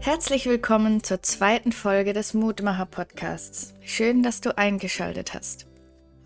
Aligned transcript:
Herzlich 0.00 0.46
willkommen 0.46 1.02
zur 1.02 1.22
zweiten 1.22 1.72
Folge 1.72 2.12
des 2.12 2.34
Mutmacher 2.34 2.86
Podcasts. 2.86 3.74
Schön, 3.80 4.22
dass 4.22 4.40
du 4.40 4.56
eingeschaltet 4.56 5.34
hast. 5.34 5.66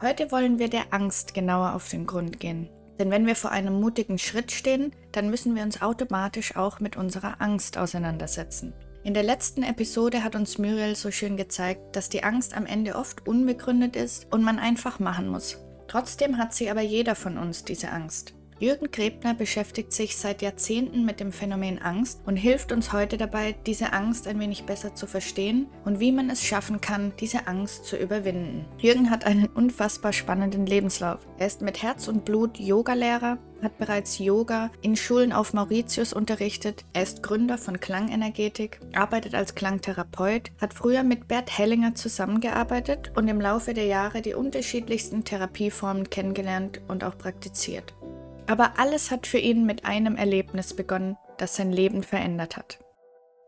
Heute 0.03 0.33
wollen 0.33 0.59
wir 0.59 0.69
der 0.69 0.93
Angst 0.93 1.33
genauer 1.35 1.75
auf 1.75 1.89
den 1.89 2.07
Grund 2.07 2.41
gehen. 2.41 2.69
Denn 2.99 3.11
wenn 3.11 3.27
wir 3.27 3.37
vor 3.37 3.53
einem 3.53 3.81
mutigen 3.81 4.19
Schritt 4.19 4.51
stehen, 4.51 4.93
dann 5.12 5.31
müssen 5.31 5.54
wir 5.54 5.62
uns 5.62 5.81
automatisch 5.81 6.57
auch 6.57 6.81
mit 6.81 6.96
unserer 6.96 7.40
Angst 7.40 7.78
auseinandersetzen. 7.78 8.72
In 9.04 9.14
der 9.14 9.22
letzten 9.22 9.62
Episode 9.62 10.24
hat 10.24 10.35
uns 10.35 10.58
Muriel 10.58 10.96
so 10.96 11.10
schön 11.10 11.37
gezeigt, 11.37 11.94
dass 11.94 12.08
die 12.08 12.24
Angst 12.24 12.56
am 12.56 12.66
Ende 12.66 12.96
oft 12.96 13.26
unbegründet 13.26 13.94
ist 13.94 14.26
und 14.32 14.42
man 14.42 14.58
einfach 14.58 14.98
machen 14.98 15.28
muss. 15.28 15.58
Trotzdem 15.87 16.37
hat 16.37 16.52
sie 16.52 16.69
aber 16.69 16.82
jeder 16.82 17.14
von 17.14 17.38
uns 17.38 17.64
diese 17.64 17.91
Angst. 17.91 18.34
Jürgen 18.61 18.91
Grebner 18.91 19.34
beschäftigt 19.34 19.93
sich 19.93 20.16
seit 20.16 20.43
Jahrzehnten 20.43 21.05
mit 21.05 21.20
dem 21.20 21.30
Phänomen 21.30 21.80
Angst 21.80 22.20
und 22.27 22.37
hilft 22.37 22.73
uns 22.73 22.92
heute 22.92 23.16
dabei, 23.16 23.55
diese 23.66 23.92
Angst 23.92 24.27
ein 24.27 24.41
wenig 24.41 24.65
besser 24.65 24.96
zu 24.96 25.06
verstehen 25.06 25.69
und 25.84 26.01
wie 26.01 26.10
man 26.10 26.28
es 26.28 26.45
schaffen 26.45 26.80
kann, 26.80 27.12
diese 27.20 27.46
Angst 27.46 27.84
zu 27.84 27.96
überwinden. 27.96 28.65
Jürgen 28.79 29.10
hat 29.10 29.24
einen 29.24 29.46
unfassbar 29.46 30.12
spannenden 30.12 30.66
Lebenslauf. 30.66 31.20
Er 31.38 31.46
ist 31.46 31.62
mit 31.62 31.82
Herz 31.82 32.09
und 32.09 32.24
Blut 32.24 32.59
Yogalehrer, 32.59 33.38
hat 33.62 33.79
bereits 33.79 34.18
Yoga 34.18 34.70
in 34.82 34.96
Schulen 34.96 35.32
auf 35.32 35.52
Mauritius 35.52 36.12
unterrichtet. 36.12 36.84
Er 36.93 37.02
ist 37.02 37.23
Gründer 37.23 37.59
von 37.59 37.80
Klangenergetik, 37.80 38.80
arbeitet 38.95 39.34
als 39.34 39.54
Klangtherapeut, 39.54 40.51
hat 40.60 40.74
früher 40.74 41.02
mit 41.02 41.29
Bert 41.29 41.56
Hellinger 41.56 41.95
zusammengearbeitet 41.95 43.12
und 43.16 43.29
im 43.29 43.40
Laufe 43.40 43.74
der 43.74 43.87
Jahre 43.87 44.23
die 44.23 44.34
unterschiedlichsten 44.34 45.24
Therapieformen 45.24 46.10
kennengelernt 46.10 46.80
und 46.88 47.04
auch 47.04 47.18
praktiziert. 47.18 47.95
Aber 48.48 48.79
alles 48.79 49.11
hat 49.11 49.27
für 49.27 49.38
ihn 49.38 49.66
mit 49.66 49.84
einem 49.84 50.16
Erlebnis 50.16 50.73
begonnen, 50.75 51.19
das 51.37 51.57
sein 51.57 51.70
Leben 51.70 52.02
verändert 52.02 52.57
hat. 52.57 52.79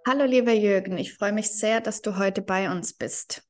Hallo 0.07 0.27
lieber 0.27 0.53
Jürgen, 0.53 0.99
ich 0.99 1.15
freue 1.15 1.33
mich 1.33 1.51
sehr, 1.51 1.81
dass 1.81 2.03
du 2.03 2.19
heute 2.19 2.43
bei 2.43 2.71
uns 2.71 2.93
bist. 2.93 3.43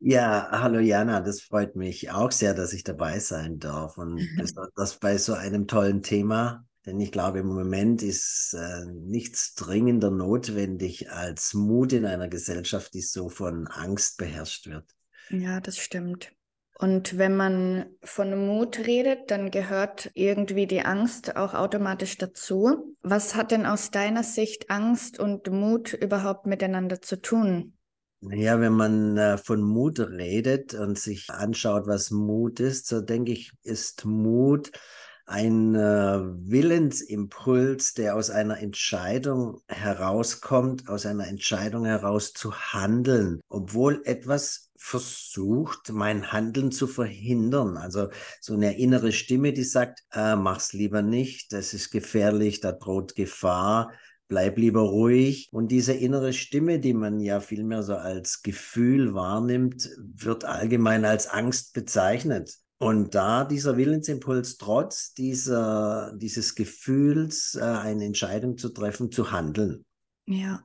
Ja, 0.00 0.48
hallo 0.50 0.80
Jana, 0.80 1.20
das 1.20 1.42
freut 1.42 1.76
mich 1.76 2.10
auch 2.10 2.32
sehr, 2.32 2.54
dass 2.54 2.72
ich 2.72 2.82
dabei 2.82 3.20
sein 3.20 3.60
darf 3.60 3.98
und 3.98 4.18
das 4.74 4.98
bei 4.98 5.16
so 5.16 5.34
einem 5.34 5.68
tollen 5.68 6.02
Thema. 6.02 6.66
Denn 6.86 6.98
ich 6.98 7.12
glaube, 7.12 7.38
im 7.38 7.46
Moment 7.46 8.02
ist 8.02 8.54
äh, 8.58 8.84
nichts 8.84 9.54
dringender 9.54 10.10
notwendig 10.10 11.08
als 11.08 11.54
Mut 11.54 11.92
in 11.92 12.04
einer 12.04 12.28
Gesellschaft, 12.28 12.94
die 12.94 13.00
so 13.00 13.28
von 13.28 13.68
Angst 13.68 14.18
beherrscht 14.18 14.66
wird. 14.66 14.84
Ja, 15.30 15.60
das 15.60 15.78
stimmt. 15.78 16.32
Und 16.78 17.18
wenn 17.18 17.36
man 17.36 17.86
von 18.02 18.46
Mut 18.46 18.80
redet, 18.80 19.30
dann 19.30 19.50
gehört 19.50 20.10
irgendwie 20.14 20.66
die 20.66 20.82
Angst 20.82 21.36
auch 21.36 21.54
automatisch 21.54 22.18
dazu. 22.18 22.96
Was 23.02 23.36
hat 23.36 23.52
denn 23.52 23.64
aus 23.64 23.90
deiner 23.90 24.24
Sicht 24.24 24.70
Angst 24.70 25.20
und 25.20 25.50
Mut 25.50 25.92
überhaupt 25.92 26.46
miteinander 26.46 27.00
zu 27.00 27.20
tun? 27.20 27.74
Ja, 28.20 28.58
wenn 28.58 28.72
man 28.72 29.18
äh, 29.18 29.38
von 29.38 29.62
Mut 29.62 30.00
redet 30.00 30.74
und 30.74 30.98
sich 30.98 31.30
anschaut, 31.30 31.86
was 31.86 32.10
Mut 32.10 32.58
ist, 32.58 32.86
so 32.86 33.02
denke 33.02 33.32
ich, 33.32 33.52
ist 33.62 34.06
Mut 34.06 34.72
ein 35.26 35.74
äh, 35.74 35.80
Willensimpuls, 35.80 37.94
der 37.94 38.16
aus 38.16 38.30
einer 38.30 38.58
Entscheidung 38.58 39.60
herauskommt, 39.68 40.88
aus 40.88 41.06
einer 41.06 41.28
Entscheidung 41.28 41.84
heraus 41.84 42.32
zu 42.32 42.54
handeln, 42.54 43.40
obwohl 43.48 44.02
etwas 44.04 44.63
versucht, 44.84 45.92
mein 45.92 46.30
Handeln 46.30 46.70
zu 46.70 46.86
verhindern. 46.86 47.78
Also 47.78 48.10
so 48.42 48.52
eine 48.52 48.78
innere 48.78 49.12
Stimme, 49.12 49.54
die 49.54 49.64
sagt, 49.64 50.04
äh, 50.12 50.36
mach's 50.36 50.74
lieber 50.74 51.00
nicht, 51.00 51.54
das 51.54 51.72
ist 51.72 51.90
gefährlich, 51.90 52.60
da 52.60 52.72
droht 52.72 53.14
Gefahr, 53.14 53.94
bleib 54.28 54.58
lieber 54.58 54.82
ruhig. 54.82 55.48
Und 55.52 55.68
diese 55.68 55.94
innere 55.94 56.34
Stimme, 56.34 56.80
die 56.80 56.92
man 56.92 57.18
ja 57.18 57.40
vielmehr 57.40 57.82
so 57.82 57.94
als 57.94 58.42
Gefühl 58.42 59.14
wahrnimmt, 59.14 59.88
wird 59.98 60.44
allgemein 60.44 61.06
als 61.06 61.28
Angst 61.28 61.72
bezeichnet. 61.72 62.54
Und 62.76 63.14
da 63.14 63.44
dieser 63.46 63.78
Willensimpuls 63.78 64.58
trotz 64.58 65.14
dieser, 65.14 66.12
dieses 66.16 66.54
Gefühls, 66.54 67.54
äh, 67.54 67.62
eine 67.62 68.04
Entscheidung 68.04 68.58
zu 68.58 68.68
treffen, 68.68 69.10
zu 69.10 69.32
handeln. 69.32 69.86
Ja, 70.26 70.62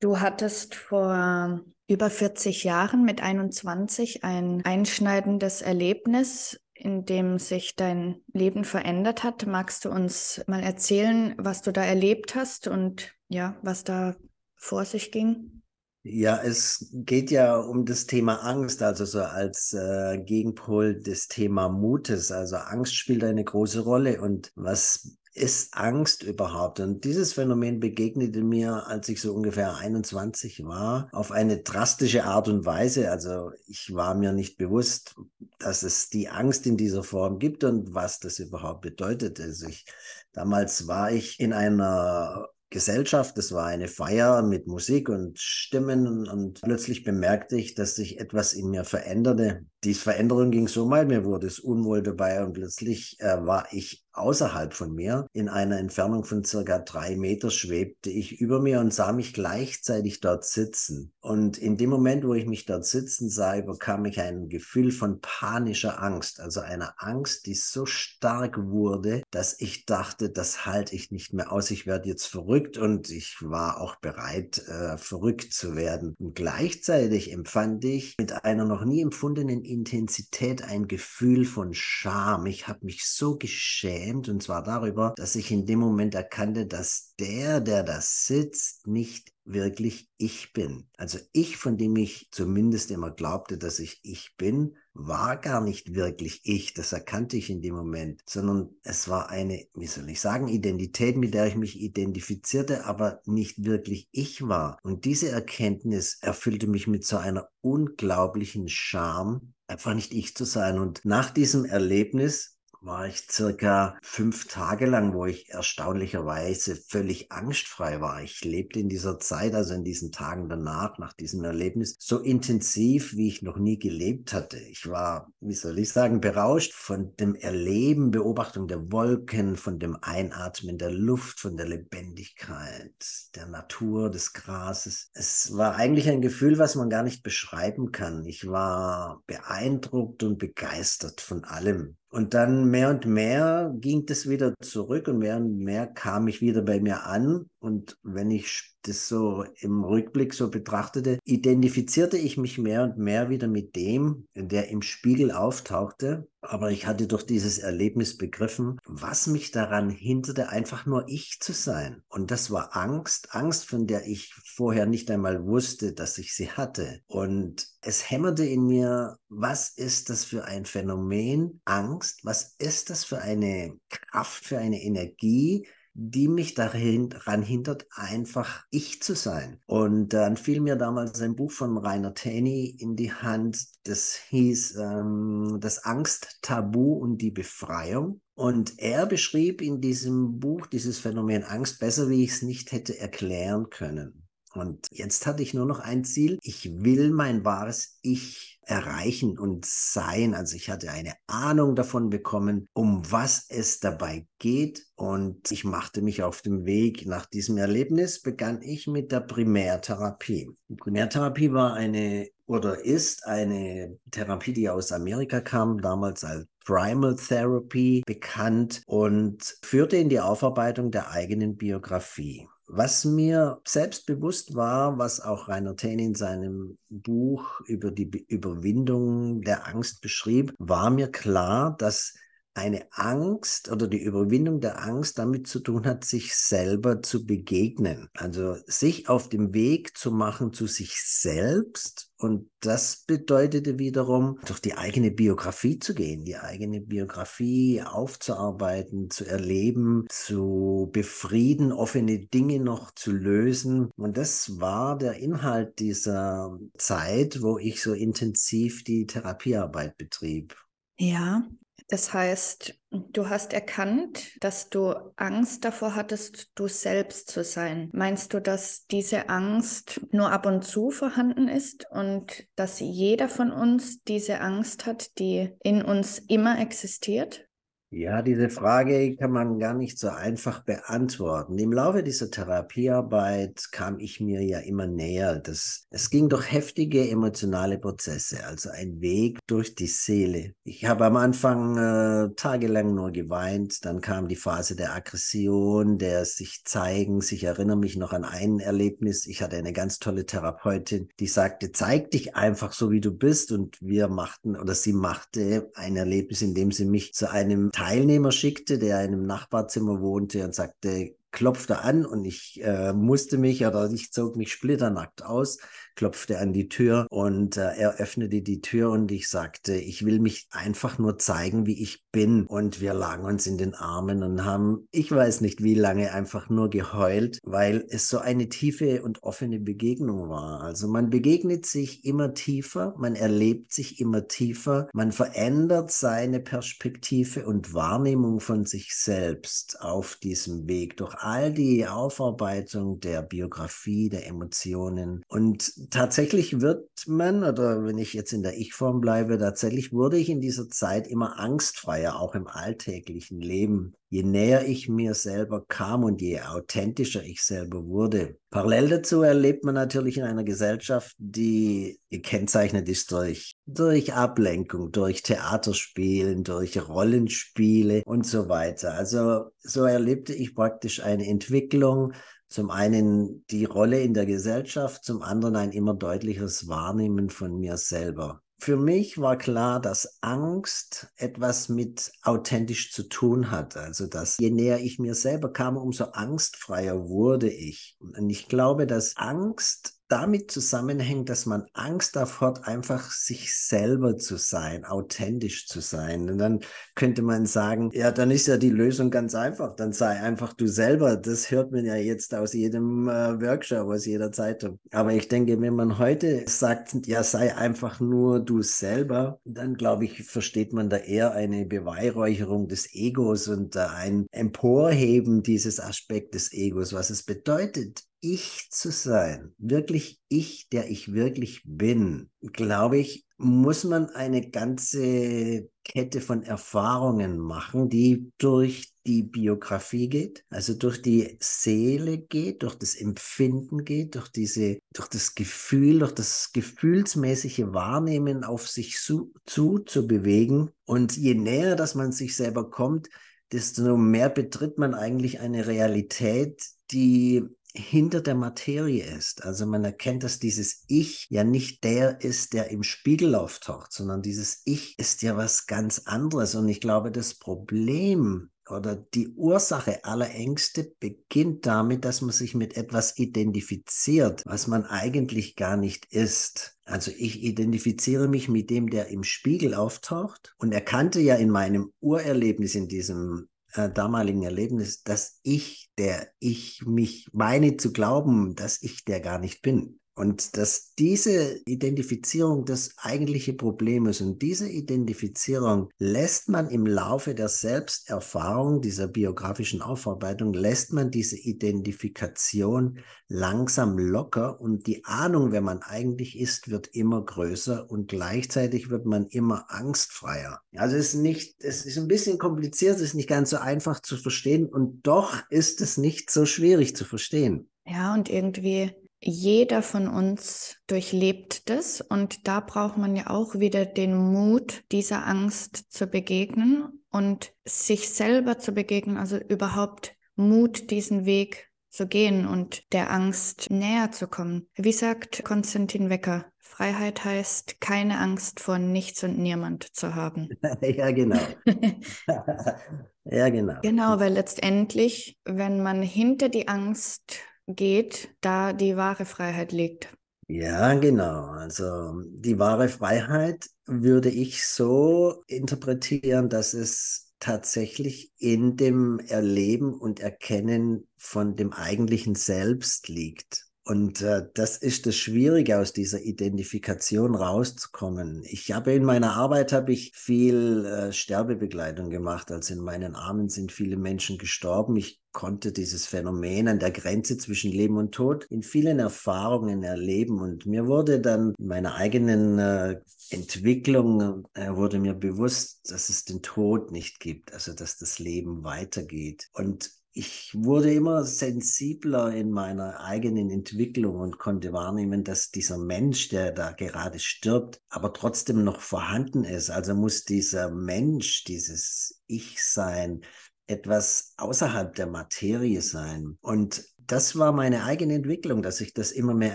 du 0.00 0.18
hattest 0.18 0.74
vor 0.74 1.62
über 1.92 2.10
40 2.10 2.64
Jahren 2.64 3.04
mit 3.04 3.22
21 3.22 4.24
ein 4.24 4.64
einschneidendes 4.64 5.62
Erlebnis, 5.62 6.58
in 6.74 7.04
dem 7.04 7.38
sich 7.38 7.76
dein 7.76 8.22
Leben 8.32 8.64
verändert 8.64 9.22
hat. 9.22 9.46
Magst 9.46 9.84
du 9.84 9.90
uns 9.90 10.42
mal 10.46 10.62
erzählen, 10.62 11.34
was 11.38 11.62
du 11.62 11.70
da 11.72 11.84
erlebt 11.84 12.34
hast 12.34 12.66
und 12.66 13.12
ja, 13.28 13.56
was 13.62 13.84
da 13.84 14.16
vor 14.56 14.84
sich 14.84 15.12
ging? 15.12 15.62
Ja, 16.04 16.40
es 16.42 16.90
geht 16.92 17.30
ja 17.30 17.56
um 17.56 17.84
das 17.84 18.06
Thema 18.06 18.42
Angst, 18.42 18.82
also 18.82 19.04
so 19.04 19.20
als 19.20 19.72
äh, 19.72 20.18
Gegenpol 20.18 21.00
des 21.00 21.28
Thema 21.28 21.68
Mutes. 21.68 22.32
Also 22.32 22.56
Angst 22.56 22.96
spielt 22.96 23.22
eine 23.22 23.44
große 23.44 23.80
Rolle. 23.80 24.20
Und 24.20 24.50
was 24.56 25.16
ist 25.34 25.74
Angst 25.74 26.22
überhaupt? 26.22 26.80
Und 26.80 27.04
dieses 27.04 27.32
Phänomen 27.32 27.80
begegnete 27.80 28.42
mir, 28.42 28.86
als 28.86 29.08
ich 29.08 29.20
so 29.20 29.32
ungefähr 29.32 29.76
21 29.76 30.64
war, 30.64 31.08
auf 31.12 31.32
eine 31.32 31.58
drastische 31.62 32.24
Art 32.24 32.48
und 32.48 32.66
Weise. 32.66 33.10
Also 33.10 33.50
ich 33.66 33.94
war 33.94 34.14
mir 34.14 34.32
nicht 34.32 34.58
bewusst, 34.58 35.14
dass 35.58 35.82
es 35.82 36.10
die 36.10 36.28
Angst 36.28 36.66
in 36.66 36.76
dieser 36.76 37.02
Form 37.02 37.38
gibt 37.38 37.64
und 37.64 37.94
was 37.94 38.20
das 38.20 38.38
überhaupt 38.38 38.82
bedeutet. 38.82 39.40
Also 39.40 39.68
ich, 39.68 39.86
damals 40.32 40.86
war 40.86 41.10
ich 41.10 41.40
in 41.40 41.52
einer 41.52 42.48
Gesellschaft. 42.72 43.38
Es 43.38 43.52
war 43.52 43.66
eine 43.66 43.88
Feier 43.88 44.42
mit 44.42 44.66
Musik 44.66 45.08
und 45.08 45.38
Stimmen 45.38 46.28
und 46.28 46.60
plötzlich 46.62 47.04
bemerkte 47.04 47.56
ich, 47.56 47.74
dass 47.74 47.94
sich 47.94 48.18
etwas 48.18 48.54
in 48.54 48.70
mir 48.70 48.84
veränderte. 48.84 49.66
Die 49.84 49.94
Veränderung 49.94 50.52
ging 50.52 50.68
so 50.68 50.86
mal, 50.86 51.06
mir 51.06 51.24
wurde 51.24 51.48
es 51.48 51.58
unwohl 51.58 52.04
dabei 52.04 52.44
und 52.44 52.52
plötzlich 52.52 53.16
äh, 53.18 53.44
war 53.44 53.66
ich 53.72 54.04
außerhalb 54.12 54.74
von 54.74 54.94
mir. 54.94 55.26
In 55.32 55.48
einer 55.48 55.78
Entfernung 55.78 56.24
von 56.24 56.44
circa 56.44 56.78
drei 56.78 57.16
Meter 57.16 57.50
schwebte 57.50 58.10
ich 58.10 58.40
über 58.40 58.60
mir 58.60 58.80
und 58.80 58.92
sah 58.92 59.12
mich 59.12 59.32
gleichzeitig 59.32 60.20
dort 60.20 60.44
sitzen. 60.44 61.12
Und 61.20 61.58
in 61.58 61.76
dem 61.76 61.90
Moment, 61.90 62.24
wo 62.24 62.34
ich 62.34 62.46
mich 62.46 62.66
dort 62.66 62.84
sitzen 62.84 63.28
sah, 63.28 63.56
überkam 63.56 64.04
ich 64.04 64.20
ein 64.20 64.48
Gefühl 64.48 64.90
von 64.90 65.20
panischer 65.20 66.02
Angst. 66.02 66.40
Also 66.40 66.60
einer 66.60 66.94
Angst, 66.98 67.46
die 67.46 67.54
so 67.54 67.86
stark 67.86 68.58
wurde, 68.58 69.22
dass 69.30 69.58
ich 69.60 69.86
dachte, 69.86 70.30
das 70.30 70.66
halte 70.66 70.94
ich 70.94 71.10
nicht 71.10 71.32
mehr 71.32 71.52
aus. 71.52 71.70
Ich 71.70 71.86
werde 71.86 72.08
jetzt 72.08 72.26
verrückt 72.26 72.78
und 72.78 73.10
ich 73.10 73.38
war 73.40 73.80
auch 73.80 73.96
bereit, 73.96 74.58
äh, 74.68 74.98
verrückt 74.98 75.52
zu 75.52 75.74
werden. 75.74 76.14
Und 76.18 76.34
gleichzeitig 76.34 77.32
empfand 77.32 77.84
ich 77.84 78.14
mit 78.18 78.44
einer 78.44 78.64
noch 78.64 78.84
nie 78.84 79.00
empfundenen 79.00 79.64
Intensität 79.72 80.62
ein 80.62 80.86
Gefühl 80.86 81.44
von 81.44 81.74
Scham. 81.74 82.46
Ich 82.46 82.68
habe 82.68 82.84
mich 82.84 83.04
so 83.04 83.36
geschämt 83.36 84.28
und 84.28 84.42
zwar 84.42 84.62
darüber, 84.62 85.14
dass 85.16 85.34
ich 85.34 85.50
in 85.50 85.66
dem 85.66 85.78
Moment 85.80 86.14
erkannte, 86.14 86.66
dass 86.66 87.14
der, 87.18 87.60
der 87.60 87.82
da 87.82 88.00
sitzt, 88.00 88.86
nicht 88.86 89.32
wirklich 89.44 90.08
ich 90.16 90.52
bin. 90.52 90.88
Also 90.96 91.18
ich, 91.32 91.56
von 91.56 91.76
dem 91.76 91.96
ich 91.96 92.28
zumindest 92.30 92.90
immer 92.90 93.10
glaubte, 93.10 93.58
dass 93.58 93.78
ich 93.78 94.00
ich 94.02 94.36
bin, 94.36 94.76
war 94.94 95.36
gar 95.36 95.60
nicht 95.60 95.94
wirklich 95.94 96.40
ich. 96.44 96.74
Das 96.74 96.92
erkannte 96.92 97.36
ich 97.36 97.50
in 97.50 97.60
dem 97.60 97.74
Moment, 97.74 98.22
sondern 98.28 98.70
es 98.82 99.08
war 99.08 99.30
eine, 99.30 99.66
wie 99.74 99.86
soll 99.86 100.08
ich 100.10 100.20
sagen, 100.20 100.48
Identität, 100.48 101.16
mit 101.16 101.34
der 101.34 101.46
ich 101.46 101.56
mich 101.56 101.80
identifizierte, 101.80 102.84
aber 102.84 103.20
nicht 103.26 103.64
wirklich 103.64 104.08
ich 104.12 104.46
war. 104.46 104.78
Und 104.82 105.04
diese 105.04 105.28
Erkenntnis 105.30 106.18
erfüllte 106.20 106.66
mich 106.66 106.86
mit 106.86 107.04
so 107.04 107.16
einer 107.16 107.48
unglaublichen 107.60 108.68
Scham, 108.68 109.54
einfach 109.66 109.94
nicht 109.94 110.12
ich 110.12 110.36
zu 110.36 110.44
sein. 110.44 110.78
Und 110.78 111.00
nach 111.04 111.30
diesem 111.30 111.64
Erlebnis 111.64 112.58
war 112.84 113.06
ich 113.06 113.26
circa 113.30 113.96
fünf 114.02 114.48
Tage 114.48 114.86
lang, 114.86 115.14
wo 115.14 115.26
ich 115.26 115.50
erstaunlicherweise 115.50 116.76
völlig 116.76 117.30
angstfrei 117.30 118.00
war. 118.00 118.22
Ich 118.22 118.44
lebte 118.44 118.80
in 118.80 118.88
dieser 118.88 119.18
Zeit, 119.18 119.54
also 119.54 119.74
in 119.74 119.84
diesen 119.84 120.10
Tagen 120.10 120.48
danach, 120.48 120.98
nach 120.98 121.12
diesem 121.12 121.44
Erlebnis, 121.44 121.94
so 121.98 122.18
intensiv, 122.18 123.16
wie 123.16 123.28
ich 123.28 123.42
noch 123.42 123.56
nie 123.56 123.78
gelebt 123.78 124.32
hatte. 124.32 124.58
Ich 124.58 124.88
war, 124.88 125.32
wie 125.40 125.54
soll 125.54 125.78
ich 125.78 125.92
sagen, 125.92 126.20
berauscht 126.20 126.72
von 126.72 127.14
dem 127.16 127.34
Erleben, 127.34 128.10
Beobachtung 128.10 128.66
der 128.66 128.90
Wolken, 128.90 129.56
von 129.56 129.78
dem 129.78 129.96
Einatmen 130.00 130.78
der 130.78 130.90
Luft, 130.90 131.40
von 131.40 131.56
der 131.56 131.68
Lebendigkeit, 131.68 132.92
der 133.34 133.46
Natur, 133.46 134.10
des 134.10 134.32
Grases. 134.32 135.10
Es 135.14 135.56
war 135.56 135.76
eigentlich 135.76 136.08
ein 136.08 136.20
Gefühl, 136.20 136.58
was 136.58 136.74
man 136.74 136.90
gar 136.90 137.02
nicht 137.02 137.22
beschreiben 137.22 137.92
kann. 137.92 138.24
Ich 138.24 138.48
war 138.48 139.22
beeindruckt 139.26 140.22
und 140.22 140.38
begeistert 140.38 141.20
von 141.20 141.44
allem. 141.44 141.96
Und 142.12 142.34
dann 142.34 142.70
mehr 142.70 142.90
und 142.90 143.06
mehr 143.06 143.74
ging 143.80 144.04
das 144.04 144.28
wieder 144.28 144.52
zurück 144.60 145.08
und 145.08 145.18
mehr 145.18 145.38
und 145.38 145.56
mehr 145.58 145.86
kam 145.86 146.28
ich 146.28 146.42
wieder 146.42 146.60
bei 146.60 146.78
mir 146.78 147.06
an. 147.06 147.48
Und 147.62 147.96
wenn 148.02 148.32
ich 148.32 148.74
das 148.82 149.06
so 149.06 149.44
im 149.60 149.84
Rückblick 149.84 150.34
so 150.34 150.50
betrachtete, 150.50 151.20
identifizierte 151.24 152.18
ich 152.18 152.36
mich 152.36 152.58
mehr 152.58 152.82
und 152.82 152.98
mehr 152.98 153.30
wieder 153.30 153.46
mit 153.46 153.76
dem, 153.76 154.26
der 154.34 154.68
im 154.68 154.82
Spiegel 154.82 155.30
auftauchte. 155.30 156.26
Aber 156.40 156.72
ich 156.72 156.88
hatte 156.88 157.06
durch 157.06 157.22
dieses 157.22 157.58
Erlebnis 157.58 158.18
begriffen, 158.18 158.80
was 158.84 159.28
mich 159.28 159.52
daran 159.52 159.90
hinderte, 159.90 160.48
einfach 160.48 160.86
nur 160.86 161.04
ich 161.06 161.38
zu 161.38 161.52
sein. 161.52 162.02
Und 162.08 162.32
das 162.32 162.50
war 162.50 162.76
Angst, 162.76 163.28
Angst, 163.30 163.64
von 163.64 163.86
der 163.86 164.08
ich 164.08 164.34
vorher 164.34 164.86
nicht 164.86 165.08
einmal 165.12 165.46
wusste, 165.46 165.92
dass 165.92 166.18
ich 166.18 166.34
sie 166.34 166.50
hatte. 166.50 167.00
Und 167.06 167.68
es 167.80 168.10
hämmerte 168.10 168.44
in 168.44 168.66
mir, 168.66 169.18
was 169.28 169.68
ist 169.68 170.10
das 170.10 170.24
für 170.24 170.46
ein 170.46 170.64
Phänomen? 170.64 171.60
Angst, 171.64 172.24
was 172.24 172.56
ist 172.58 172.90
das 172.90 173.04
für 173.04 173.20
eine 173.20 173.78
Kraft, 173.88 174.44
für 174.44 174.58
eine 174.58 174.82
Energie, 174.82 175.68
die 175.94 176.28
mich 176.28 176.54
daran 176.54 177.42
hindert, 177.42 177.86
einfach 177.90 178.64
ich 178.70 179.02
zu 179.02 179.14
sein. 179.14 179.60
Und 179.66 180.10
dann 180.10 180.36
fiel 180.36 180.60
mir 180.60 180.76
damals 180.76 181.20
ein 181.20 181.36
Buch 181.36 181.50
von 181.50 181.76
Rainer 181.76 182.14
Tänny 182.14 182.66
in 182.78 182.96
die 182.96 183.12
Hand, 183.12 183.66
das 183.84 184.14
hieß 184.28 184.76
ähm, 184.76 185.58
Das 185.60 185.84
Angst-Tabu 185.84 186.94
und 186.94 187.18
die 187.18 187.30
Befreiung. 187.30 188.20
Und 188.34 188.78
er 188.78 189.06
beschrieb 189.06 189.60
in 189.60 189.80
diesem 189.80 190.40
Buch 190.40 190.66
dieses 190.66 190.98
Phänomen 190.98 191.44
Angst 191.44 191.78
besser, 191.80 192.08
wie 192.08 192.24
ich 192.24 192.30
es 192.30 192.42
nicht 192.42 192.72
hätte 192.72 192.98
erklären 192.98 193.68
können. 193.68 194.21
Und 194.54 194.86
jetzt 194.90 195.26
hatte 195.26 195.42
ich 195.42 195.54
nur 195.54 195.66
noch 195.66 195.80
ein 195.80 196.04
Ziel. 196.04 196.38
Ich 196.42 196.70
will 196.82 197.10
mein 197.10 197.44
wahres 197.44 197.98
Ich 198.02 198.60
erreichen 198.64 199.38
und 199.38 199.66
sein. 199.66 200.34
Also 200.34 200.56
ich 200.56 200.70
hatte 200.70 200.90
eine 200.90 201.14
Ahnung 201.26 201.74
davon 201.74 202.10
bekommen, 202.10 202.68
um 202.72 203.02
was 203.10 203.46
es 203.48 203.80
dabei 203.80 204.26
geht. 204.38 204.86
Und 204.94 205.50
ich 205.50 205.64
machte 205.64 206.02
mich 206.02 206.22
auf 206.22 206.42
dem 206.42 206.64
Weg. 206.64 207.06
Nach 207.06 207.26
diesem 207.26 207.56
Erlebnis 207.58 208.20
begann 208.20 208.62
ich 208.62 208.86
mit 208.86 209.10
der 209.10 209.20
Primärtherapie. 209.20 210.50
Die 210.68 210.76
Primärtherapie 210.76 211.52
war 211.52 211.74
eine 211.74 212.28
oder 212.46 212.84
ist 212.84 213.26
eine 213.26 213.98
Therapie, 214.10 214.52
die 214.52 214.68
aus 214.68 214.92
Amerika 214.92 215.40
kam, 215.40 215.80
damals 215.80 216.22
als 216.22 216.46
Primal 216.64 217.16
Therapy 217.16 218.02
bekannt 218.06 218.82
und 218.86 219.56
führte 219.62 219.96
in 219.96 220.08
die 220.08 220.20
Aufarbeitung 220.20 220.90
der 220.90 221.10
eigenen 221.10 221.56
Biografie. 221.56 222.46
Was 222.74 223.04
mir 223.04 223.60
selbst 223.66 224.06
bewusst 224.06 224.54
war, 224.54 224.96
was 224.96 225.20
auch 225.20 225.46
Rainer 225.48 225.76
Tain 225.76 225.98
in 225.98 226.14
seinem 226.14 226.78
Buch 226.88 227.60
über 227.66 227.90
die 227.90 228.24
Überwindung 228.28 229.42
der 229.42 229.66
Angst 229.66 230.00
beschrieb, 230.00 230.54
war 230.58 230.88
mir 230.88 231.12
klar, 231.12 231.76
dass 231.76 232.14
eine 232.54 232.86
Angst 232.92 233.70
oder 233.70 233.88
die 233.88 234.02
Überwindung 234.02 234.60
der 234.60 234.82
Angst 234.82 235.18
damit 235.18 235.46
zu 235.46 235.60
tun 235.60 235.86
hat, 235.86 236.04
sich 236.04 236.34
selber 236.34 237.02
zu 237.02 237.24
begegnen. 237.24 238.08
Also 238.14 238.56
sich 238.66 239.08
auf 239.08 239.28
dem 239.28 239.54
Weg 239.54 239.96
zu 239.96 240.10
machen 240.10 240.52
zu 240.52 240.66
sich 240.66 241.02
selbst. 241.02 242.10
Und 242.18 242.50
das 242.60 243.04
bedeutete 243.06 243.78
wiederum, 243.78 244.38
durch 244.46 244.60
die 244.60 244.74
eigene 244.74 245.10
Biografie 245.10 245.80
zu 245.80 245.92
gehen, 245.94 246.24
die 246.24 246.36
eigene 246.36 246.80
Biografie 246.80 247.82
aufzuarbeiten, 247.82 249.10
zu 249.10 249.24
erleben, 249.24 250.06
zu 250.08 250.88
befrieden, 250.92 251.72
offene 251.72 252.20
Dinge 252.20 252.60
noch 252.60 252.94
zu 252.94 253.12
lösen. 253.12 253.90
Und 253.96 254.16
das 254.16 254.60
war 254.60 254.96
der 254.96 255.14
Inhalt 255.14 255.80
dieser 255.80 256.56
Zeit, 256.76 257.42
wo 257.42 257.58
ich 257.58 257.82
so 257.82 257.92
intensiv 257.92 258.84
die 258.84 259.06
Therapiearbeit 259.06 259.96
betrieb. 259.96 260.54
Ja, 260.98 261.42
das 261.88 262.14
heißt, 262.14 262.78
du 262.90 263.28
hast 263.28 263.52
erkannt, 263.52 264.42
dass 264.42 264.70
du 264.70 264.94
Angst 265.16 265.64
davor 265.64 265.94
hattest, 265.94 266.50
du 266.54 266.68
selbst 266.68 267.30
zu 267.30 267.44
sein. 267.44 267.90
Meinst 267.92 268.32
du, 268.32 268.40
dass 268.40 268.86
diese 268.86 269.28
Angst 269.28 270.00
nur 270.10 270.30
ab 270.30 270.46
und 270.46 270.64
zu 270.64 270.90
vorhanden 270.90 271.48
ist 271.48 271.86
und 271.90 272.46
dass 272.56 272.80
jeder 272.80 273.28
von 273.28 273.50
uns 273.52 274.02
diese 274.04 274.40
Angst 274.40 274.86
hat, 274.86 275.18
die 275.18 275.50
in 275.62 275.82
uns 275.82 276.18
immer 276.18 276.60
existiert? 276.60 277.46
Ja, 277.94 278.22
diese 278.22 278.48
Frage 278.48 279.16
kann 279.16 279.32
man 279.32 279.58
gar 279.58 279.74
nicht 279.74 279.98
so 279.98 280.08
einfach 280.08 280.64
beantworten. 280.64 281.58
Im 281.58 281.74
Laufe 281.74 282.02
dieser 282.02 282.30
Therapiearbeit 282.30 283.68
kam 283.70 283.98
ich 283.98 284.18
mir 284.18 284.42
ja 284.42 284.60
immer 284.60 284.86
näher. 284.86 285.38
Das, 285.38 285.86
es 285.90 286.08
ging 286.08 286.30
durch 286.30 286.50
heftige 286.50 287.06
emotionale 287.10 287.76
Prozesse, 287.76 288.46
also 288.46 288.70
ein 288.70 289.02
Weg 289.02 289.40
durch 289.46 289.74
die 289.74 289.88
Seele. 289.88 290.54
Ich 290.64 290.86
habe 290.86 291.04
am 291.04 291.16
Anfang 291.16 291.76
äh, 291.76 292.34
tagelang 292.34 292.94
nur 292.94 293.10
geweint, 293.10 293.84
dann 293.84 294.00
kam 294.00 294.26
die 294.26 294.36
Phase 294.36 294.74
der 294.74 294.94
Aggression, 294.94 295.98
der 295.98 296.24
sich 296.24 296.62
zeigen. 296.64 297.20
Ich 297.20 297.44
erinnere 297.44 297.76
mich 297.76 297.98
noch 297.98 298.14
an 298.14 298.24
ein 298.24 298.58
Erlebnis. 298.58 299.26
Ich 299.26 299.42
hatte 299.42 299.58
eine 299.58 299.74
ganz 299.74 299.98
tolle 299.98 300.24
Therapeutin, 300.24 301.10
die 301.20 301.26
sagte, 301.26 301.72
zeig 301.72 302.10
dich 302.10 302.36
einfach 302.36 302.72
so, 302.72 302.90
wie 302.90 303.02
du 303.02 303.12
bist. 303.12 303.52
Und 303.52 303.76
wir 303.82 304.08
machten 304.08 304.56
oder 304.56 304.74
sie 304.74 304.94
machte 304.94 305.70
ein 305.74 305.96
Erlebnis, 305.96 306.40
in 306.40 306.54
dem 306.54 306.72
sie 306.72 306.86
mich 306.86 307.12
zu 307.12 307.30
einem 307.30 307.70
Teilnehmer 307.82 308.30
schickte, 308.30 308.78
der 308.78 309.00
in 309.00 309.08
einem 309.12 309.26
Nachbarzimmer 309.26 310.00
wohnte 310.00 310.44
und 310.44 310.54
sagte, 310.54 311.16
klopfte 311.32 311.80
an 311.80 312.06
und 312.06 312.24
ich 312.24 312.62
äh, 312.62 312.92
musste 312.92 313.38
mich 313.38 313.66
oder 313.66 313.90
ich 313.90 314.12
zog 314.12 314.36
mich 314.36 314.52
splitternackt 314.52 315.24
aus, 315.24 315.58
klopfte 315.94 316.38
an 316.38 316.52
die 316.52 316.68
Tür 316.68 317.06
und 317.10 317.56
äh, 317.56 317.74
er 317.76 317.96
öffnete 317.96 318.42
die 318.42 318.60
Tür 318.60 318.90
und 318.90 319.10
ich 319.10 319.28
sagte, 319.28 319.74
ich 319.74 320.04
will 320.04 320.20
mich 320.20 320.48
einfach 320.50 320.98
nur 320.98 321.18
zeigen, 321.18 321.66
wie 321.66 321.82
ich 321.82 322.04
bin. 322.12 322.46
Und 322.46 322.80
wir 322.80 322.94
lagen 322.94 323.24
uns 323.24 323.46
in 323.46 323.58
den 323.58 323.74
Armen 323.74 324.22
und 324.22 324.44
haben, 324.44 324.86
ich 324.90 325.10
weiß 325.10 325.40
nicht 325.40 325.62
wie 325.62 325.74
lange, 325.74 326.12
einfach 326.12 326.50
nur 326.50 326.70
geheult, 326.70 327.38
weil 327.42 327.84
es 327.88 328.08
so 328.08 328.18
eine 328.18 328.48
tiefe 328.48 329.02
und 329.02 329.22
offene 329.22 329.58
Begegnung 329.58 330.28
war. 330.28 330.62
Also 330.62 330.88
man 330.88 331.10
begegnet 331.10 331.66
sich 331.66 332.04
immer 332.04 332.34
tiefer, 332.34 332.94
man 332.98 333.14
erlebt 333.14 333.72
sich 333.72 334.00
immer 334.00 334.28
tiefer, 334.28 334.88
man 334.92 335.12
verändert 335.12 335.90
seine 335.90 336.40
Perspektive 336.40 337.46
und 337.46 337.72
Wahrnehmung 337.74 338.40
von 338.40 338.66
sich 338.66 338.94
selbst 338.94 339.80
auf 339.80 340.16
diesem 340.16 340.68
Weg 340.68 340.96
durch 340.98 341.14
all 341.16 341.52
die 341.52 341.86
Aufarbeitung 341.86 343.00
der 343.00 343.22
Biografie, 343.22 344.08
der 344.08 344.26
Emotionen. 344.26 345.22
Und 345.28 345.72
tatsächlich 345.90 346.60
wird 346.60 346.88
man, 347.06 347.44
oder 347.44 347.84
wenn 347.84 347.98
ich 347.98 348.12
jetzt 348.12 348.32
in 348.32 348.42
der 348.42 348.56
Ich-Form 348.58 349.00
bleibe, 349.00 349.38
tatsächlich 349.38 349.92
wurde 349.92 350.18
ich 350.18 350.28
in 350.28 350.40
dieser 350.40 350.68
Zeit 350.68 351.06
immer 351.06 351.38
angstfreier, 351.38 352.20
auch 352.20 352.34
im 352.34 352.46
alltäglichen 352.46 353.40
Leben. 353.40 353.94
Je 354.08 354.22
näher 354.22 354.66
ich 354.68 354.88
mir 354.88 355.14
selber 355.14 355.64
kam 355.66 356.04
und 356.04 356.20
je 356.20 356.40
authentischer 356.40 357.22
ich 357.24 357.42
selber 357.42 357.86
wurde. 357.86 358.36
Parallel 358.50 358.88
dazu 358.90 359.22
erlebt 359.22 359.64
man 359.64 359.74
natürlich 359.74 360.18
in 360.18 360.24
einer 360.24 360.44
Gesellschaft, 360.44 361.14
die 361.18 361.98
gekennzeichnet 362.10 362.88
ist 362.88 363.10
durch, 363.10 363.54
durch 363.64 364.12
Ablenkung, 364.12 364.92
durch 364.92 365.22
Theaterspielen, 365.22 366.44
durch 366.44 366.86
Rollenspiele 366.86 368.02
und 368.04 368.26
so 368.26 368.50
weiter. 368.50 368.92
Also 368.92 369.46
so 369.62 369.84
erlebte 369.84 370.34
ich 370.34 370.54
praktisch 370.54 371.02
eine 371.02 371.26
Entwicklung 371.26 372.12
zum 372.52 372.70
einen 372.70 373.44
die 373.46 373.64
Rolle 373.64 374.00
in 374.02 374.14
der 374.14 374.26
Gesellschaft, 374.26 375.04
zum 375.04 375.22
anderen 375.22 375.56
ein 375.56 375.72
immer 375.72 375.94
deutlicheres 375.94 376.68
Wahrnehmen 376.68 377.30
von 377.30 377.58
mir 377.58 377.76
selber. 377.76 378.42
Für 378.62 378.76
mich 378.76 379.18
war 379.18 379.36
klar, 379.36 379.80
dass 379.80 380.18
Angst 380.20 381.08
etwas 381.16 381.68
mit 381.68 382.12
authentisch 382.22 382.92
zu 382.92 383.08
tun 383.08 383.50
hat. 383.50 383.76
Also, 383.76 384.06
dass 384.06 384.36
je 384.38 384.50
näher 384.50 384.78
ich 384.78 385.00
mir 385.00 385.16
selber 385.16 385.52
kam, 385.52 385.76
umso 385.76 386.04
angstfreier 386.04 387.08
wurde 387.08 387.50
ich. 387.50 387.96
Und 387.98 388.30
ich 388.30 388.46
glaube, 388.46 388.86
dass 388.86 389.16
Angst 389.16 389.98
damit 390.12 390.50
zusammenhängt, 390.50 391.30
dass 391.30 391.46
man 391.46 391.64
Angst 391.72 392.16
davor 392.16 392.48
hat, 392.48 392.68
einfach 392.68 393.10
sich 393.10 393.56
selber 393.56 394.18
zu 394.18 394.36
sein, 394.36 394.84
authentisch 394.84 395.66
zu 395.66 395.80
sein. 395.80 396.28
Und 396.28 396.36
dann 396.36 396.60
könnte 396.94 397.22
man 397.22 397.46
sagen, 397.46 397.90
ja, 397.94 398.10
dann 398.10 398.30
ist 398.30 398.46
ja 398.46 398.58
die 398.58 398.68
Lösung 398.68 399.10
ganz 399.10 399.34
einfach. 399.34 399.74
Dann 399.74 399.94
sei 399.94 400.20
einfach 400.20 400.52
du 400.52 400.66
selber. 400.66 401.16
Das 401.16 401.50
hört 401.50 401.72
man 401.72 401.86
ja 401.86 401.96
jetzt 401.96 402.34
aus 402.34 402.52
jedem 402.52 403.08
äh, 403.08 403.40
Workshop, 403.40 403.88
aus 403.88 404.04
jeder 404.04 404.30
Zeitung. 404.32 404.78
Aber 404.90 405.14
ich 405.14 405.28
denke, 405.28 405.58
wenn 405.58 405.74
man 405.74 405.98
heute 405.98 406.44
sagt, 406.46 407.06
ja, 407.06 407.22
sei 407.22 407.56
einfach 407.56 407.98
nur 407.98 408.40
du 408.40 408.60
selber, 408.60 409.40
dann 409.46 409.76
glaube 409.76 410.04
ich, 410.04 410.24
versteht 410.24 410.74
man 410.74 410.90
da 410.90 410.98
eher 410.98 411.32
eine 411.32 411.64
Beweihräucherung 411.64 412.68
des 412.68 412.94
Egos 412.94 413.48
und 413.48 413.76
äh, 413.76 413.80
ein 413.80 414.26
Emporheben 414.30 415.42
dieses 415.42 415.80
Aspekt 415.80 416.34
des 416.34 416.52
Egos, 416.52 416.92
was 416.92 417.08
es 417.08 417.22
bedeutet, 417.22 418.04
ich 418.22 418.68
zu 418.70 418.90
sein, 418.90 419.52
wirklich 419.58 420.20
ich, 420.28 420.68
der 420.70 420.90
ich 420.90 421.12
wirklich 421.12 421.62
bin, 421.64 422.30
glaube 422.40 422.98
ich, 422.98 423.26
muss 423.36 423.82
man 423.82 424.08
eine 424.10 424.48
ganze 424.48 425.68
Kette 425.82 426.20
von 426.20 426.44
Erfahrungen 426.44 427.38
machen, 427.38 427.88
die 427.88 428.30
durch 428.38 428.92
die 429.04 429.24
Biografie 429.24 430.08
geht, 430.08 430.44
also 430.48 430.74
durch 430.74 431.02
die 431.02 431.36
Seele 431.40 432.18
geht, 432.18 432.62
durch 432.62 432.76
das 432.76 432.94
Empfinden 432.94 433.84
geht, 433.84 434.14
durch 434.14 434.28
diese, 434.28 434.78
durch 434.92 435.08
das 435.08 435.34
Gefühl, 435.34 435.98
durch 435.98 436.12
das 436.12 436.50
gefühlsmäßige 436.52 437.64
Wahrnehmen 437.72 438.44
auf 438.44 438.68
sich 438.68 438.98
zu, 438.98 439.32
zu, 439.44 439.80
zu 439.80 440.06
bewegen. 440.06 440.70
Und 440.84 441.16
je 441.16 441.34
näher, 441.34 441.74
dass 441.74 441.96
man 441.96 442.12
sich 442.12 442.36
selber 442.36 442.70
kommt, 442.70 443.08
desto 443.50 443.96
mehr 443.96 444.28
betritt 444.28 444.78
man 444.78 444.94
eigentlich 444.94 445.40
eine 445.40 445.66
Realität, 445.66 446.62
die 446.92 447.44
hinter 447.74 448.20
der 448.20 448.34
Materie 448.34 449.04
ist. 449.04 449.44
Also 449.44 449.66
man 449.66 449.84
erkennt, 449.84 450.24
dass 450.24 450.38
dieses 450.38 450.84
Ich 450.88 451.26
ja 451.30 451.44
nicht 451.44 451.84
der 451.84 452.20
ist, 452.20 452.52
der 452.52 452.70
im 452.70 452.82
Spiegel 452.82 453.34
auftaucht, 453.34 453.92
sondern 453.92 454.22
dieses 454.22 454.62
Ich 454.64 454.98
ist 454.98 455.22
ja 455.22 455.36
was 455.36 455.66
ganz 455.66 456.02
anderes. 456.06 456.54
Und 456.54 456.68
ich 456.68 456.80
glaube, 456.80 457.10
das 457.10 457.34
Problem 457.34 458.50
oder 458.70 458.96
die 458.96 459.28
Ursache 459.30 460.04
aller 460.04 460.30
Ängste 460.30 460.92
beginnt 461.00 461.66
damit, 461.66 462.04
dass 462.04 462.22
man 462.22 462.30
sich 462.30 462.54
mit 462.54 462.76
etwas 462.76 463.18
identifiziert, 463.18 464.42
was 464.44 464.66
man 464.66 464.84
eigentlich 464.84 465.56
gar 465.56 465.76
nicht 465.76 466.06
ist. 466.12 466.76
Also 466.84 467.10
ich 467.16 467.42
identifiziere 467.42 468.28
mich 468.28 468.48
mit 468.48 468.70
dem, 468.70 468.90
der 468.90 469.08
im 469.08 469.24
Spiegel 469.24 469.74
auftaucht 469.74 470.54
und 470.58 470.72
erkannte 470.72 471.20
ja 471.20 471.36
in 471.36 471.50
meinem 471.50 471.92
Urerlebnis, 472.00 472.74
in 472.74 472.88
diesem 472.88 473.48
äh, 473.74 473.90
damaligen 473.90 474.42
Erlebnis, 474.42 475.02
dass 475.02 475.40
ich, 475.42 475.90
der 475.98 476.28
ich 476.38 476.82
mich 476.86 477.28
meine 477.32 477.76
zu 477.76 477.92
glauben, 477.92 478.54
dass 478.54 478.82
ich 478.82 479.04
der 479.04 479.20
gar 479.20 479.38
nicht 479.38 479.62
bin. 479.62 480.00
Und 480.14 480.58
dass 480.58 480.92
diese 480.98 481.62
Identifizierung 481.64 482.66
das 482.66 482.90
eigentliche 482.98 483.54
Problem 483.54 484.06
ist. 484.06 484.20
Und 484.20 484.42
diese 484.42 484.68
Identifizierung 484.68 485.88
lässt 485.98 486.50
man 486.50 486.68
im 486.68 486.86
Laufe 486.86 487.34
der 487.34 487.48
Selbsterfahrung, 487.48 488.82
dieser 488.82 489.08
biografischen 489.08 489.80
Aufarbeitung, 489.80 490.52
lässt 490.52 490.92
man 490.92 491.10
diese 491.10 491.36
Identifikation 491.36 492.98
langsam 493.28 493.98
locker 493.98 494.60
und 494.60 494.86
die 494.86 495.04
Ahnung, 495.06 495.52
wer 495.52 495.62
man 495.62 495.80
eigentlich 495.80 496.38
ist, 496.38 496.70
wird 496.70 496.88
immer 496.88 497.24
größer 497.24 497.90
und 497.90 498.08
gleichzeitig 498.08 498.90
wird 498.90 499.06
man 499.06 499.26
immer 499.26 499.64
angstfreier. 499.70 500.60
Also 500.76 500.96
es 500.96 501.14
ist 501.14 501.20
nicht, 501.20 501.64
es 501.64 501.86
ist 501.86 501.96
ein 501.96 502.08
bisschen 502.08 502.38
kompliziert, 502.38 502.96
es 502.96 503.02
ist 503.02 503.14
nicht 503.14 503.28
ganz 503.28 503.50
so 503.50 503.56
einfach 503.56 504.00
zu 504.00 504.18
verstehen 504.18 504.66
und 504.66 505.06
doch 505.06 505.42
ist 505.48 505.80
es 505.80 505.96
nicht 505.96 506.30
so 506.30 506.44
schwierig 506.44 506.94
zu 506.94 507.06
verstehen. 507.06 507.70
Ja, 507.86 508.12
und 508.14 508.28
irgendwie 508.28 508.92
jeder 509.22 509.82
von 509.82 510.08
uns 510.08 510.76
durchlebt 510.88 511.70
das 511.70 512.00
und 512.00 512.48
da 512.48 512.60
braucht 512.60 512.98
man 512.98 513.14
ja 513.14 513.30
auch 513.30 513.54
wieder 513.54 513.86
den 513.86 514.16
Mut, 514.16 514.82
dieser 514.90 515.26
Angst 515.26 515.92
zu 515.92 516.08
begegnen 516.08 517.04
und 517.10 517.52
sich 517.64 518.10
selber 518.10 518.58
zu 518.58 518.72
begegnen, 518.72 519.16
also 519.16 519.36
überhaupt 519.36 520.16
Mut, 520.34 520.90
diesen 520.90 521.24
Weg 521.24 521.70
zu 521.88 522.08
gehen 522.08 522.46
und 522.46 522.92
der 522.92 523.10
Angst 523.10 523.70
näher 523.70 524.10
zu 524.10 524.26
kommen. 524.26 524.68
Wie 524.74 524.92
sagt 524.92 525.44
Konstantin 525.44 526.10
Wecker, 526.10 526.46
Freiheit 526.58 527.24
heißt, 527.24 527.80
keine 527.80 528.18
Angst 528.18 528.58
vor 528.58 528.78
nichts 528.78 529.22
und 529.22 529.38
niemand 529.38 529.94
zu 529.94 530.14
haben. 530.14 530.48
ja, 530.80 531.10
genau. 531.12 531.38
ja, 533.24 533.48
genau. 533.50 533.74
Genau, 533.82 534.18
weil 534.18 534.32
letztendlich, 534.32 535.38
wenn 535.44 535.82
man 535.82 536.02
hinter 536.02 536.48
die 536.48 536.66
Angst 536.68 537.40
geht, 537.66 538.28
da 538.40 538.72
die 538.72 538.96
wahre 538.96 539.24
Freiheit 539.24 539.72
liegt. 539.72 540.08
Ja, 540.48 540.94
genau. 540.94 541.46
Also 541.46 542.20
die 542.26 542.58
wahre 542.58 542.88
Freiheit 542.88 543.68
würde 543.86 544.28
ich 544.28 544.66
so 544.66 545.42
interpretieren, 545.46 546.48
dass 546.48 546.74
es 546.74 547.32
tatsächlich 547.40 548.32
in 548.38 548.76
dem 548.76 549.18
Erleben 549.18 549.94
und 549.94 550.20
Erkennen 550.20 551.08
von 551.16 551.56
dem 551.56 551.72
eigentlichen 551.72 552.34
Selbst 552.34 553.08
liegt. 553.08 553.66
Und 553.84 554.22
äh, 554.22 554.42
das 554.54 554.76
ist 554.76 555.06
das 555.06 555.16
Schwierige, 555.16 555.78
aus 555.78 555.92
dieser 555.92 556.20
Identifikation 556.20 557.34
rauszukommen. 557.34 558.44
Ich 558.44 558.70
habe 558.70 558.92
in 558.92 559.04
meiner 559.04 559.32
Arbeit 559.32 559.72
habe 559.72 559.92
ich 559.92 560.12
viel 560.14 560.84
äh, 560.84 561.12
Sterbebegleitung 561.12 562.10
gemacht. 562.10 562.52
Also 562.52 562.74
in 562.74 562.80
meinen 562.80 563.16
Armen 563.16 563.48
sind 563.48 563.72
viele 563.72 563.96
Menschen 563.96 564.38
gestorben. 564.38 564.94
Ich 564.96 565.21
konnte 565.32 565.72
dieses 565.72 566.06
Phänomen 566.06 566.68
an 566.68 566.78
der 566.78 566.90
Grenze 566.90 567.36
zwischen 567.38 567.72
Leben 567.72 567.96
und 567.96 568.12
Tod 568.12 568.46
in 568.50 568.62
vielen 568.62 568.98
Erfahrungen 568.98 569.82
erleben. 569.82 570.40
Und 570.40 570.66
mir 570.66 570.86
wurde 570.86 571.20
dann 571.20 571.54
in 571.58 571.66
meiner 571.66 571.94
eigenen 571.94 572.58
äh, 572.58 573.00
Entwicklung, 573.30 574.46
äh, 574.54 574.70
wurde 574.74 574.98
mir 574.98 575.14
bewusst, 575.14 575.90
dass 575.90 576.08
es 576.08 576.24
den 576.24 576.42
Tod 576.42 576.92
nicht 576.92 577.20
gibt, 577.20 577.52
also 577.52 577.72
dass 577.72 577.96
das 577.98 578.18
Leben 578.18 578.62
weitergeht. 578.62 579.48
Und 579.54 579.90
ich 580.14 580.50
wurde 580.54 580.92
immer 580.92 581.24
sensibler 581.24 582.34
in 582.34 582.50
meiner 582.50 583.00
eigenen 583.00 583.50
Entwicklung 583.50 584.16
und 584.16 584.38
konnte 584.38 584.74
wahrnehmen, 584.74 585.24
dass 585.24 585.50
dieser 585.50 585.78
Mensch, 585.78 586.28
der 586.28 586.52
da 586.52 586.72
gerade 586.72 587.18
stirbt, 587.18 587.80
aber 587.88 588.12
trotzdem 588.12 588.62
noch 588.62 588.82
vorhanden 588.82 589.44
ist. 589.44 589.70
Also 589.70 589.94
muss 589.94 590.24
dieser 590.24 590.70
Mensch, 590.70 591.44
dieses 591.44 592.20
Ich-Sein, 592.26 593.22
etwas 593.66 594.34
außerhalb 594.36 594.94
der 594.94 595.06
Materie 595.06 595.80
sein. 595.82 596.38
Und 596.40 596.84
das 597.06 597.38
war 597.38 597.52
meine 597.52 597.84
eigene 597.84 598.14
Entwicklung, 598.14 598.62
dass 598.62 598.80
ich 598.80 598.94
das 598.94 599.12
immer 599.12 599.34
mehr 599.34 599.54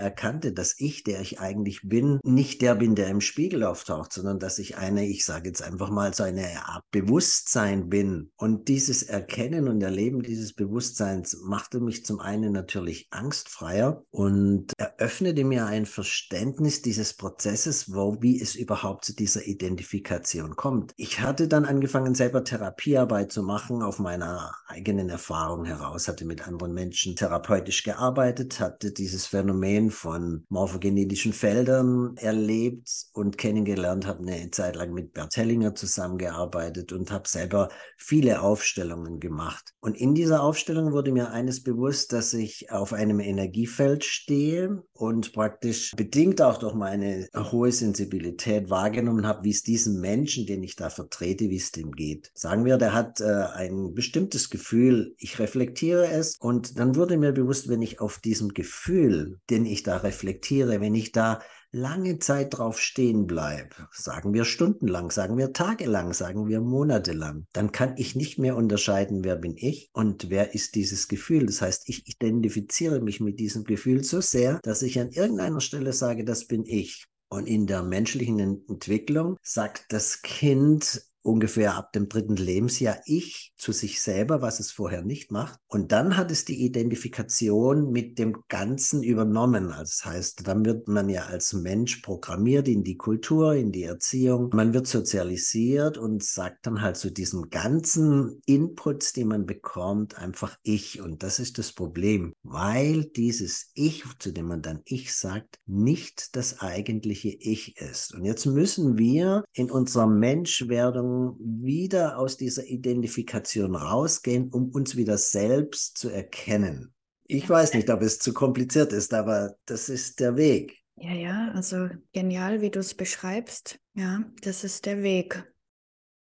erkannte, 0.00 0.52
dass 0.52 0.74
ich, 0.78 1.04
der 1.04 1.20
ich 1.20 1.40
eigentlich 1.40 1.80
bin, 1.82 2.20
nicht 2.22 2.62
der 2.62 2.74
bin, 2.74 2.94
der 2.94 3.08
im 3.08 3.20
Spiegel 3.20 3.64
auftaucht, 3.64 4.12
sondern 4.12 4.38
dass 4.38 4.58
ich 4.58 4.76
eine, 4.76 5.06
ich 5.06 5.24
sage 5.24 5.48
jetzt 5.48 5.62
einfach 5.62 5.90
mal, 5.90 6.14
so 6.14 6.22
eine 6.22 6.44
Art 6.66 6.84
Bewusstsein 6.90 7.88
bin. 7.88 8.30
Und 8.36 8.68
dieses 8.68 9.02
Erkennen 9.02 9.68
und 9.68 9.82
Erleben 9.82 10.22
dieses 10.22 10.52
Bewusstseins 10.52 11.38
machte 11.42 11.80
mich 11.80 12.04
zum 12.04 12.20
einen 12.20 12.52
natürlich 12.52 13.08
angstfreier 13.10 14.04
und 14.10 14.72
eröffnete 14.76 15.44
mir 15.44 15.66
ein 15.66 15.86
Verständnis 15.86 16.82
dieses 16.82 17.14
Prozesses, 17.14 17.92
wo, 17.92 18.18
wie 18.20 18.40
es 18.40 18.54
überhaupt 18.54 19.04
zu 19.04 19.14
dieser 19.14 19.46
Identifikation 19.46 20.56
kommt. 20.56 20.92
Ich 20.96 21.20
hatte 21.20 21.48
dann 21.48 21.64
angefangen, 21.64 22.14
selber 22.14 22.44
Therapiearbeit 22.44 23.32
zu 23.32 23.42
machen, 23.42 23.82
auf 23.82 23.98
meiner 23.98 24.52
eigenen 24.66 25.08
Erfahrung 25.08 25.64
heraus, 25.64 26.08
hatte 26.08 26.24
mit 26.24 26.46
anderen 26.46 26.74
Menschen 26.74 27.16
Therapie 27.16 27.37
therapeutisch 27.38 27.82
gearbeitet, 27.82 28.60
hatte 28.60 28.92
dieses 28.92 29.26
Phänomen 29.26 29.90
von 29.90 30.44
morphogenetischen 30.48 31.32
Feldern 31.32 32.16
erlebt 32.16 32.88
und 33.12 33.38
kennengelernt, 33.38 34.06
habe 34.06 34.26
eine 34.26 34.50
Zeit 34.50 34.76
lang 34.76 34.92
mit 34.92 35.12
Bert 35.12 35.36
Hellinger 35.36 35.74
zusammengearbeitet 35.74 36.92
und 36.92 37.10
habe 37.10 37.28
selber 37.28 37.68
viele 37.96 38.42
Aufstellungen 38.42 39.20
gemacht. 39.20 39.74
Und 39.80 39.96
in 39.96 40.14
dieser 40.14 40.42
Aufstellung 40.42 40.92
wurde 40.92 41.12
mir 41.12 41.30
eines 41.30 41.62
bewusst, 41.62 42.12
dass 42.12 42.34
ich 42.34 42.70
auf 42.70 42.92
einem 42.92 43.20
Energiefeld 43.20 44.04
stehe 44.04 44.82
und 44.92 45.32
praktisch 45.32 45.92
bedingt 45.96 46.42
auch 46.42 46.58
durch 46.58 46.74
meine 46.74 47.28
hohe 47.34 47.70
Sensibilität 47.72 48.68
wahrgenommen 48.70 49.26
habe, 49.26 49.44
wie 49.44 49.50
es 49.50 49.62
diesem 49.62 50.00
Menschen, 50.00 50.46
den 50.46 50.62
ich 50.62 50.76
da 50.76 50.90
vertrete, 50.90 51.50
wie 51.50 51.56
es 51.56 51.70
dem 51.70 51.92
geht. 51.92 52.30
Sagen 52.34 52.64
wir, 52.64 52.78
der 52.78 52.94
hat 52.94 53.20
äh, 53.20 53.24
ein 53.24 53.94
bestimmtes 53.94 54.50
Gefühl, 54.50 55.14
ich 55.18 55.38
reflektiere 55.38 56.08
es 56.08 56.36
und 56.40 56.78
dann 56.78 56.96
wurde 56.96 57.16
mir 57.16 57.27
mir 57.28 57.34
bewusst, 57.34 57.68
wenn 57.68 57.82
ich 57.82 58.00
auf 58.00 58.18
diesem 58.18 58.54
Gefühl, 58.54 59.38
den 59.50 59.66
ich 59.66 59.82
da 59.82 59.98
reflektiere, 59.98 60.80
wenn 60.80 60.94
ich 60.94 61.12
da 61.12 61.40
lange 61.70 62.18
Zeit 62.18 62.56
drauf 62.56 62.80
stehen 62.80 63.26
bleibe, 63.26 63.74
sagen 63.92 64.32
wir 64.32 64.44
stundenlang, 64.44 65.10
sagen 65.10 65.36
wir 65.36 65.52
tagelang, 65.52 66.14
sagen 66.14 66.48
wir 66.48 66.60
monatelang, 66.60 67.46
dann 67.52 67.72
kann 67.72 67.94
ich 67.98 68.16
nicht 68.16 68.38
mehr 68.38 68.56
unterscheiden, 68.56 69.22
wer 69.22 69.36
bin 69.36 69.54
ich 69.56 69.90
und 69.92 70.30
wer 70.30 70.54
ist 70.54 70.74
dieses 70.74 71.08
Gefühl. 71.08 71.46
Das 71.46 71.60
heißt, 71.60 71.88
ich 71.88 72.08
identifiziere 72.08 73.00
mich 73.00 73.20
mit 73.20 73.38
diesem 73.38 73.64
Gefühl 73.64 74.02
so 74.02 74.20
sehr, 74.20 74.60
dass 74.62 74.82
ich 74.82 74.98
an 74.98 75.10
irgendeiner 75.10 75.60
Stelle 75.60 75.92
sage, 75.92 76.24
das 76.24 76.46
bin 76.46 76.64
ich. 76.64 77.04
Und 77.30 77.46
in 77.46 77.66
der 77.66 77.82
menschlichen 77.82 78.38
Entwicklung 78.38 79.36
sagt 79.42 79.84
das 79.90 80.22
Kind, 80.22 81.02
ungefähr 81.22 81.76
ab 81.76 81.92
dem 81.92 82.08
dritten 82.08 82.36
Lebensjahr 82.36 83.00
ich 83.04 83.52
zu 83.56 83.72
sich 83.72 84.00
selber, 84.00 84.40
was 84.40 84.60
es 84.60 84.70
vorher 84.70 85.02
nicht 85.02 85.30
macht. 85.30 85.58
Und 85.66 85.92
dann 85.92 86.16
hat 86.16 86.30
es 86.30 86.44
die 86.44 86.64
Identifikation 86.64 87.90
mit 87.90 88.18
dem 88.18 88.36
Ganzen 88.48 89.02
übernommen. 89.02 89.72
Also 89.72 89.90
das 89.98 90.04
heißt, 90.04 90.46
dann 90.46 90.64
wird 90.64 90.88
man 90.88 91.08
ja 91.08 91.26
als 91.26 91.52
Mensch 91.52 91.96
programmiert 91.96 92.68
in 92.68 92.84
die 92.84 92.96
Kultur, 92.96 93.54
in 93.54 93.72
die 93.72 93.82
Erziehung. 93.82 94.50
Man 94.52 94.74
wird 94.74 94.86
sozialisiert 94.86 95.98
und 95.98 96.22
sagt 96.22 96.66
dann 96.66 96.82
halt 96.82 96.96
zu 96.96 97.10
diesem 97.10 97.50
ganzen 97.50 98.40
Inputs, 98.46 99.12
die 99.12 99.24
man 99.24 99.46
bekommt, 99.46 100.18
einfach 100.18 100.56
ich. 100.62 101.00
Und 101.00 101.22
das 101.22 101.38
ist 101.38 101.58
das 101.58 101.72
Problem, 101.72 102.32
weil 102.42 103.04
dieses 103.04 103.70
Ich, 103.74 104.04
zu 104.18 104.32
dem 104.32 104.46
man 104.46 104.62
dann 104.62 104.80
Ich 104.84 105.14
sagt, 105.14 105.58
nicht 105.66 106.36
das 106.36 106.60
eigentliche 106.60 107.28
Ich 107.28 107.76
ist. 107.76 108.14
Und 108.14 108.24
jetzt 108.24 108.46
müssen 108.46 108.96
wir 108.98 109.44
in 109.52 109.70
unserer 109.70 110.06
Menschwerdung 110.06 111.07
wieder 111.38 112.18
aus 112.18 112.36
dieser 112.36 112.64
Identifikation 112.64 113.74
rausgehen, 113.74 114.50
um 114.50 114.70
uns 114.70 114.96
wieder 114.96 115.18
selbst 115.18 115.98
zu 115.98 116.08
erkennen. 116.10 116.94
Ich 117.26 117.48
weiß 117.48 117.74
nicht, 117.74 117.90
ob 117.90 118.02
es 118.02 118.18
zu 118.18 118.32
kompliziert 118.32 118.92
ist, 118.92 119.12
aber 119.12 119.56
das 119.66 119.88
ist 119.88 120.20
der 120.20 120.36
Weg. 120.36 120.78
Ja, 120.96 121.12
ja, 121.12 121.50
also 121.54 121.88
genial, 122.12 122.60
wie 122.60 122.70
du 122.70 122.80
es 122.80 122.94
beschreibst. 122.94 123.78
Ja, 123.94 124.24
das 124.42 124.64
ist 124.64 124.86
der 124.86 125.02
Weg. 125.02 125.44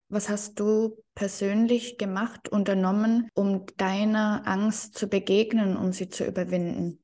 Was 0.09 0.29
hast 0.29 0.59
du 0.61 1.03
persönlich 1.15 1.97
gemacht, 1.97 2.49
unternommen, 2.49 3.29
um 3.35 3.65
deiner 3.77 4.43
Angst 4.47 4.99
zu 4.99 5.09
begegnen, 5.09 5.77
um 5.77 5.93
sie 5.93 6.09
zu 6.09 6.25
überwinden? 6.25 7.03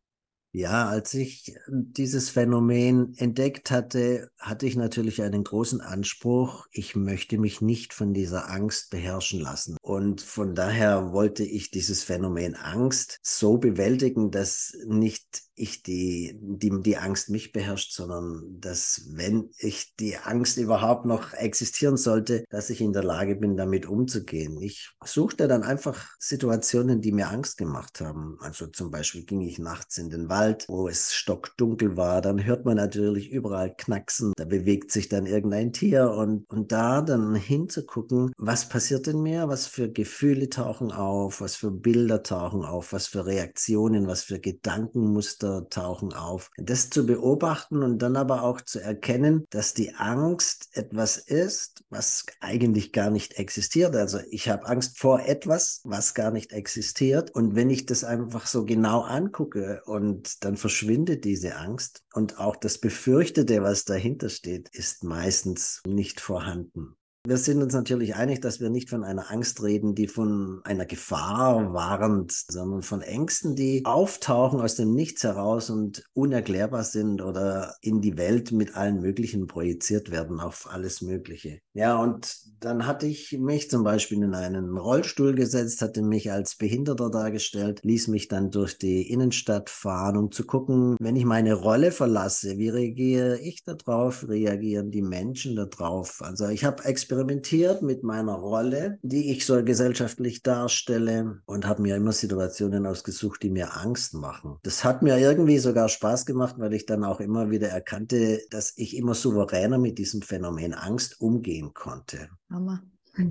Ja, 0.56 0.88
als 0.88 1.12
ich 1.12 1.54
dieses 1.68 2.30
Phänomen 2.30 3.12
entdeckt 3.18 3.70
hatte, 3.70 4.30
hatte 4.38 4.64
ich 4.64 4.74
natürlich 4.74 5.20
einen 5.20 5.44
großen 5.44 5.82
Anspruch. 5.82 6.66
Ich 6.70 6.96
möchte 6.96 7.36
mich 7.36 7.60
nicht 7.60 7.92
von 7.92 8.14
dieser 8.14 8.48
Angst 8.48 8.88
beherrschen 8.88 9.38
lassen. 9.38 9.76
Und 9.82 10.22
von 10.22 10.54
daher 10.54 11.12
wollte 11.12 11.44
ich 11.44 11.70
dieses 11.70 12.04
Phänomen 12.04 12.54
Angst 12.54 13.18
so 13.22 13.58
bewältigen, 13.58 14.30
dass 14.30 14.74
nicht 14.86 15.42
ich 15.56 15.82
die, 15.82 16.38
die, 16.40 16.82
die 16.82 16.96
Angst 16.98 17.30
mich 17.30 17.52
beherrscht, 17.52 17.92
sondern 17.92 18.60
dass, 18.60 19.08
wenn 19.12 19.50
ich 19.58 19.94
die 19.96 20.16
Angst 20.18 20.58
überhaupt 20.58 21.06
noch 21.06 21.32
existieren 21.32 21.96
sollte, 21.96 22.44
dass 22.50 22.70
ich 22.70 22.80
in 22.80 22.92
der 22.92 23.02
Lage 23.02 23.36
bin, 23.36 23.56
damit 23.56 23.86
umzugehen. 23.86 24.60
Ich 24.60 24.90
suchte 25.04 25.48
dann 25.48 25.62
einfach 25.62 26.14
Situationen, 26.18 27.00
die 27.00 27.12
mir 27.12 27.28
Angst 27.28 27.56
gemacht 27.56 28.00
haben. 28.00 28.36
Also 28.40 28.66
zum 28.66 28.90
Beispiel 28.90 29.24
ging 29.24 29.40
ich 29.40 29.58
nachts 29.58 29.96
in 29.96 30.10
den 30.10 30.28
Wald, 30.28 30.45
wo 30.68 30.88
es 30.88 31.14
stockdunkel 31.14 31.96
war, 31.96 32.20
dann 32.20 32.44
hört 32.44 32.64
man 32.64 32.76
natürlich 32.76 33.30
überall 33.30 33.74
Knacksen, 33.76 34.32
da 34.36 34.44
bewegt 34.44 34.92
sich 34.92 35.08
dann 35.08 35.26
irgendein 35.26 35.72
Tier 35.72 36.10
und, 36.10 36.48
und 36.50 36.72
da 36.72 37.02
dann 37.02 37.34
hinzugucken, 37.34 38.32
was 38.38 38.68
passiert 38.68 39.08
in 39.08 39.22
mir, 39.22 39.48
was 39.48 39.66
für 39.66 39.90
Gefühle 39.90 40.48
tauchen 40.48 40.92
auf, 40.92 41.40
was 41.40 41.56
für 41.56 41.70
Bilder 41.70 42.22
tauchen 42.22 42.64
auf, 42.64 42.92
was 42.92 43.06
für 43.06 43.26
Reaktionen, 43.26 44.06
was 44.06 44.22
für 44.22 44.38
Gedankenmuster 44.38 45.16
Muster 45.16 45.68
tauchen 45.70 46.12
auf. 46.12 46.50
Das 46.56 46.90
zu 46.90 47.06
beobachten 47.06 47.82
und 47.82 47.98
dann 47.98 48.16
aber 48.16 48.42
auch 48.42 48.60
zu 48.60 48.80
erkennen, 48.80 49.46
dass 49.50 49.74
die 49.74 49.94
Angst 49.94 50.68
etwas 50.72 51.16
ist, 51.16 51.84
was 51.90 52.26
eigentlich 52.40 52.92
gar 52.92 53.10
nicht 53.10 53.34
existiert. 53.34 53.96
Also 53.96 54.18
ich 54.30 54.48
habe 54.48 54.66
Angst 54.66 54.98
vor 54.98 55.20
etwas, 55.20 55.80
was 55.84 56.14
gar 56.14 56.30
nicht 56.30 56.52
existiert. 56.52 57.30
Und 57.30 57.54
wenn 57.54 57.70
ich 57.70 57.86
das 57.86 58.04
einfach 58.04 58.46
so 58.46 58.64
genau 58.64 59.00
angucke 59.00 59.82
und 59.86 60.25
dann 60.40 60.56
verschwindet 60.56 61.24
diese 61.24 61.56
Angst 61.56 62.04
und 62.12 62.38
auch 62.38 62.56
das 62.56 62.78
Befürchtete, 62.78 63.62
was 63.62 63.84
dahinter 63.84 64.28
steht, 64.28 64.68
ist 64.70 65.04
meistens 65.04 65.82
nicht 65.86 66.20
vorhanden. 66.20 66.96
Wir 67.26 67.38
sind 67.38 67.60
uns 67.60 67.74
natürlich 67.74 68.14
einig, 68.14 68.40
dass 68.40 68.60
wir 68.60 68.70
nicht 68.70 68.88
von 68.88 69.02
einer 69.02 69.32
Angst 69.32 69.60
reden, 69.60 69.96
die 69.96 70.06
von 70.06 70.60
einer 70.62 70.86
Gefahr 70.86 71.72
warnt, 71.74 72.30
sondern 72.30 72.82
von 72.82 73.00
Ängsten, 73.02 73.56
die 73.56 73.84
auftauchen 73.84 74.60
aus 74.60 74.76
dem 74.76 74.94
Nichts 74.94 75.24
heraus 75.24 75.68
und 75.68 76.04
unerklärbar 76.14 76.84
sind 76.84 77.20
oder 77.20 77.74
in 77.80 78.00
die 78.00 78.16
Welt 78.16 78.52
mit 78.52 78.76
allen 78.76 79.00
möglichen 79.00 79.48
projiziert 79.48 80.12
werden 80.12 80.38
auf 80.38 80.68
alles 80.70 81.02
Mögliche. 81.02 81.58
Ja, 81.74 81.96
und 82.00 82.32
dann 82.60 82.86
hatte 82.86 83.06
ich 83.06 83.36
mich 83.40 83.70
zum 83.70 83.82
Beispiel 83.82 84.22
in 84.22 84.34
einen 84.34 84.78
Rollstuhl 84.78 85.34
gesetzt, 85.34 85.82
hatte 85.82 86.02
mich 86.02 86.30
als 86.30 86.54
Behinderter 86.54 87.10
dargestellt, 87.10 87.80
ließ 87.82 88.06
mich 88.06 88.28
dann 88.28 88.52
durch 88.52 88.78
die 88.78 89.10
Innenstadt 89.10 89.68
fahren, 89.68 90.16
um 90.16 90.30
zu 90.30 90.46
gucken, 90.46 90.96
wenn 91.00 91.16
ich 91.16 91.24
meine 91.24 91.54
Rolle 91.54 91.90
verlasse, 91.90 92.56
wie 92.56 92.68
reagiere 92.68 93.40
ich 93.40 93.64
darauf, 93.64 94.28
reagieren 94.28 94.92
die 94.92 95.02
Menschen 95.02 95.56
darauf. 95.56 96.22
Also 96.22 96.46
ich 96.46 96.64
habe 96.64 96.84
experimentiert 96.84 97.15
experimentiert 97.16 97.82
mit 97.82 98.02
meiner 98.02 98.34
Rolle, 98.34 98.98
die 99.02 99.30
ich 99.30 99.46
so 99.46 99.62
gesellschaftlich 99.64 100.42
darstelle 100.42 101.40
und 101.46 101.66
habe 101.66 101.82
mir 101.82 101.96
immer 101.96 102.12
Situationen 102.12 102.86
ausgesucht, 102.86 103.42
die 103.42 103.50
mir 103.50 103.76
Angst 103.76 104.14
machen. 104.14 104.58
Das 104.62 104.84
hat 104.84 105.02
mir 105.02 105.18
irgendwie 105.18 105.58
sogar 105.58 105.88
Spaß 105.88 106.26
gemacht, 106.26 106.56
weil 106.58 106.74
ich 106.74 106.84
dann 106.84 107.04
auch 107.04 107.20
immer 107.20 107.50
wieder 107.50 107.68
erkannte, 107.68 108.40
dass 108.50 108.74
ich 108.76 108.96
immer 108.96 109.14
souveräner 109.14 109.78
mit 109.78 109.98
diesem 109.98 110.20
Phänomen 110.20 110.74
Angst 110.74 111.20
umgehen 111.20 111.72
konnte. 111.72 112.28
Mama. 112.48 112.82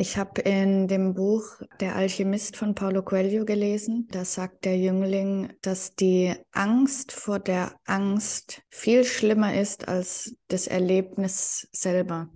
Ich 0.00 0.16
habe 0.16 0.40
in 0.40 0.88
dem 0.88 1.12
Buch 1.12 1.44
Der 1.80 1.94
Alchemist 1.94 2.56
von 2.56 2.74
Paulo 2.74 3.02
Coelho 3.02 3.44
gelesen. 3.44 4.08
Da 4.10 4.24
sagt 4.24 4.64
der 4.64 4.78
Jüngling, 4.78 5.52
dass 5.60 5.94
die 5.94 6.34
Angst 6.52 7.12
vor 7.12 7.38
der 7.38 7.74
Angst 7.84 8.62
viel 8.70 9.04
schlimmer 9.04 9.60
ist 9.60 9.88
als 9.88 10.34
das 10.48 10.68
Erlebnis 10.68 11.68
selber. 11.72 12.30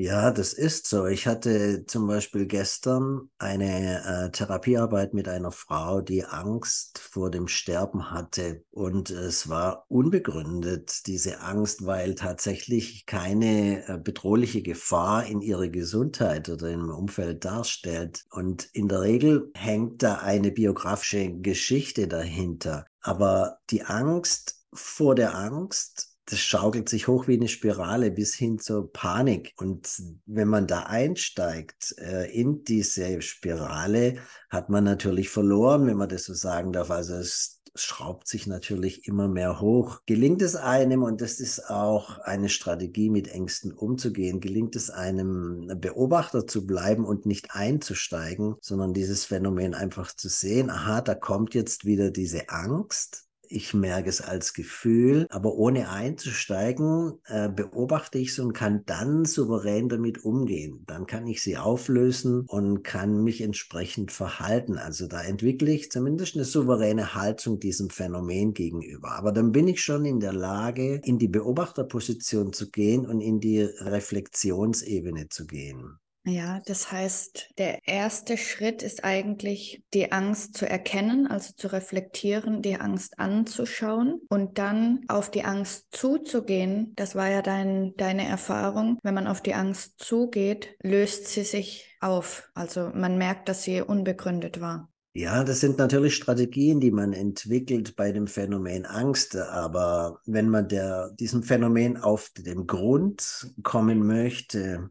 Ja, 0.00 0.30
das 0.30 0.52
ist 0.52 0.86
so. 0.86 1.06
Ich 1.06 1.26
hatte 1.26 1.84
zum 1.86 2.06
Beispiel 2.06 2.46
gestern 2.46 3.30
eine 3.36 4.04
äh, 4.04 4.30
Therapiearbeit 4.30 5.12
mit 5.12 5.26
einer 5.26 5.50
Frau, 5.50 6.00
die 6.02 6.24
Angst 6.24 7.00
vor 7.00 7.32
dem 7.32 7.48
Sterben 7.48 8.12
hatte. 8.12 8.62
Und 8.70 9.10
es 9.10 9.48
war 9.48 9.86
unbegründet, 9.88 11.08
diese 11.08 11.40
Angst, 11.40 11.84
weil 11.84 12.14
tatsächlich 12.14 13.06
keine 13.06 13.88
äh, 13.88 13.98
bedrohliche 13.98 14.62
Gefahr 14.62 15.26
in 15.26 15.40
ihrer 15.40 15.66
Gesundheit 15.66 16.48
oder 16.48 16.70
im 16.70 16.90
Umfeld 16.90 17.44
darstellt. 17.44 18.24
Und 18.30 18.68
in 18.72 18.86
der 18.86 19.00
Regel 19.00 19.50
hängt 19.56 20.04
da 20.04 20.18
eine 20.18 20.52
biografische 20.52 21.32
Geschichte 21.40 22.06
dahinter. 22.06 22.86
Aber 23.00 23.58
die 23.70 23.82
Angst 23.82 24.62
vor 24.72 25.16
der 25.16 25.34
Angst 25.34 26.17
das 26.30 26.40
schaukelt 26.40 26.90
sich 26.90 27.08
hoch 27.08 27.26
wie 27.26 27.36
eine 27.36 27.48
Spirale 27.48 28.10
bis 28.10 28.34
hin 28.34 28.58
zur 28.58 28.92
Panik. 28.92 29.54
Und 29.56 30.02
wenn 30.26 30.48
man 30.48 30.66
da 30.66 30.80
einsteigt 30.80 31.94
äh, 31.98 32.30
in 32.30 32.64
diese 32.64 33.22
Spirale, 33.22 34.16
hat 34.50 34.68
man 34.68 34.84
natürlich 34.84 35.30
verloren, 35.30 35.86
wenn 35.86 35.96
man 35.96 36.10
das 36.10 36.24
so 36.24 36.34
sagen 36.34 36.72
darf. 36.72 36.90
Also 36.90 37.14
es 37.14 37.62
schraubt 37.74 38.28
sich 38.28 38.46
natürlich 38.46 39.06
immer 39.06 39.28
mehr 39.28 39.60
hoch. 39.60 40.00
Gelingt 40.04 40.42
es 40.42 40.54
einem, 40.54 41.02
und 41.02 41.22
das 41.22 41.40
ist 41.40 41.70
auch 41.70 42.18
eine 42.18 42.50
Strategie, 42.50 43.08
mit 43.08 43.28
Ängsten 43.28 43.72
umzugehen, 43.72 44.40
gelingt 44.40 44.76
es 44.76 44.90
einem 44.90 45.72
Beobachter 45.80 46.46
zu 46.46 46.66
bleiben 46.66 47.06
und 47.06 47.24
nicht 47.24 47.54
einzusteigen, 47.54 48.56
sondern 48.60 48.92
dieses 48.92 49.24
Phänomen 49.24 49.74
einfach 49.74 50.12
zu 50.14 50.28
sehen, 50.28 50.68
aha, 50.68 51.00
da 51.00 51.14
kommt 51.14 51.54
jetzt 51.54 51.86
wieder 51.86 52.10
diese 52.10 52.48
Angst, 52.50 53.27
ich 53.50 53.74
merke 53.74 54.08
es 54.08 54.20
als 54.20 54.54
Gefühl, 54.54 55.26
aber 55.30 55.54
ohne 55.54 55.90
einzusteigen, 55.90 57.14
äh, 57.26 57.48
beobachte 57.48 58.18
ich 58.18 58.30
es 58.30 58.38
und 58.38 58.52
kann 58.52 58.84
dann 58.86 59.24
souverän 59.24 59.88
damit 59.88 60.24
umgehen. 60.24 60.84
Dann 60.86 61.06
kann 61.06 61.26
ich 61.26 61.42
sie 61.42 61.56
auflösen 61.56 62.44
und 62.46 62.82
kann 62.82 63.22
mich 63.22 63.40
entsprechend 63.40 64.12
verhalten. 64.12 64.78
Also 64.78 65.06
da 65.06 65.22
entwickle 65.22 65.72
ich 65.72 65.90
zumindest 65.90 66.36
eine 66.36 66.44
souveräne 66.44 67.14
Haltung 67.14 67.58
diesem 67.58 67.90
Phänomen 67.90 68.54
gegenüber. 68.54 69.12
Aber 69.12 69.32
dann 69.32 69.52
bin 69.52 69.68
ich 69.68 69.82
schon 69.82 70.04
in 70.04 70.20
der 70.20 70.32
Lage, 70.32 71.00
in 71.04 71.18
die 71.18 71.28
Beobachterposition 71.28 72.52
zu 72.52 72.70
gehen 72.70 73.06
und 73.06 73.20
in 73.20 73.40
die 73.40 73.62
Reflexionsebene 73.62 75.28
zu 75.28 75.46
gehen. 75.46 75.98
Ja, 76.24 76.60
das 76.66 76.92
heißt, 76.92 77.54
der 77.56 77.78
erste 77.86 78.36
Schritt 78.36 78.82
ist 78.82 79.02
eigentlich, 79.02 79.82
die 79.94 80.12
Angst 80.12 80.56
zu 80.56 80.68
erkennen, 80.68 81.26
also 81.26 81.54
zu 81.56 81.72
reflektieren, 81.72 82.60
die 82.60 82.76
Angst 82.76 83.18
anzuschauen 83.18 84.20
und 84.28 84.58
dann 84.58 85.04
auf 85.08 85.30
die 85.30 85.44
Angst 85.44 85.86
zuzugehen. 85.90 86.92
Das 86.96 87.14
war 87.14 87.30
ja 87.30 87.40
dein, 87.40 87.94
deine 87.96 88.26
Erfahrung. 88.26 88.98
Wenn 89.02 89.14
man 89.14 89.26
auf 89.26 89.40
die 89.40 89.54
Angst 89.54 89.94
zugeht, 89.98 90.76
löst 90.82 91.28
sie 91.28 91.44
sich 91.44 91.96
auf. 92.00 92.50
Also 92.54 92.90
man 92.94 93.16
merkt, 93.16 93.48
dass 93.48 93.62
sie 93.62 93.80
unbegründet 93.80 94.60
war. 94.60 94.90
Ja, 95.14 95.42
das 95.42 95.60
sind 95.60 95.78
natürlich 95.78 96.14
Strategien, 96.14 96.78
die 96.78 96.92
man 96.92 97.12
entwickelt 97.12 97.96
bei 97.96 98.12
dem 98.12 98.26
Phänomen 98.26 98.84
Angst. 98.86 99.34
Aber 99.34 100.20
wenn 100.26 100.48
man 100.48 100.68
der, 100.68 101.10
diesem 101.18 101.42
Phänomen 101.42 101.96
auf 101.96 102.30
den 102.36 102.66
Grund 102.66 103.52
kommen 103.62 104.06
möchte, 104.06 104.90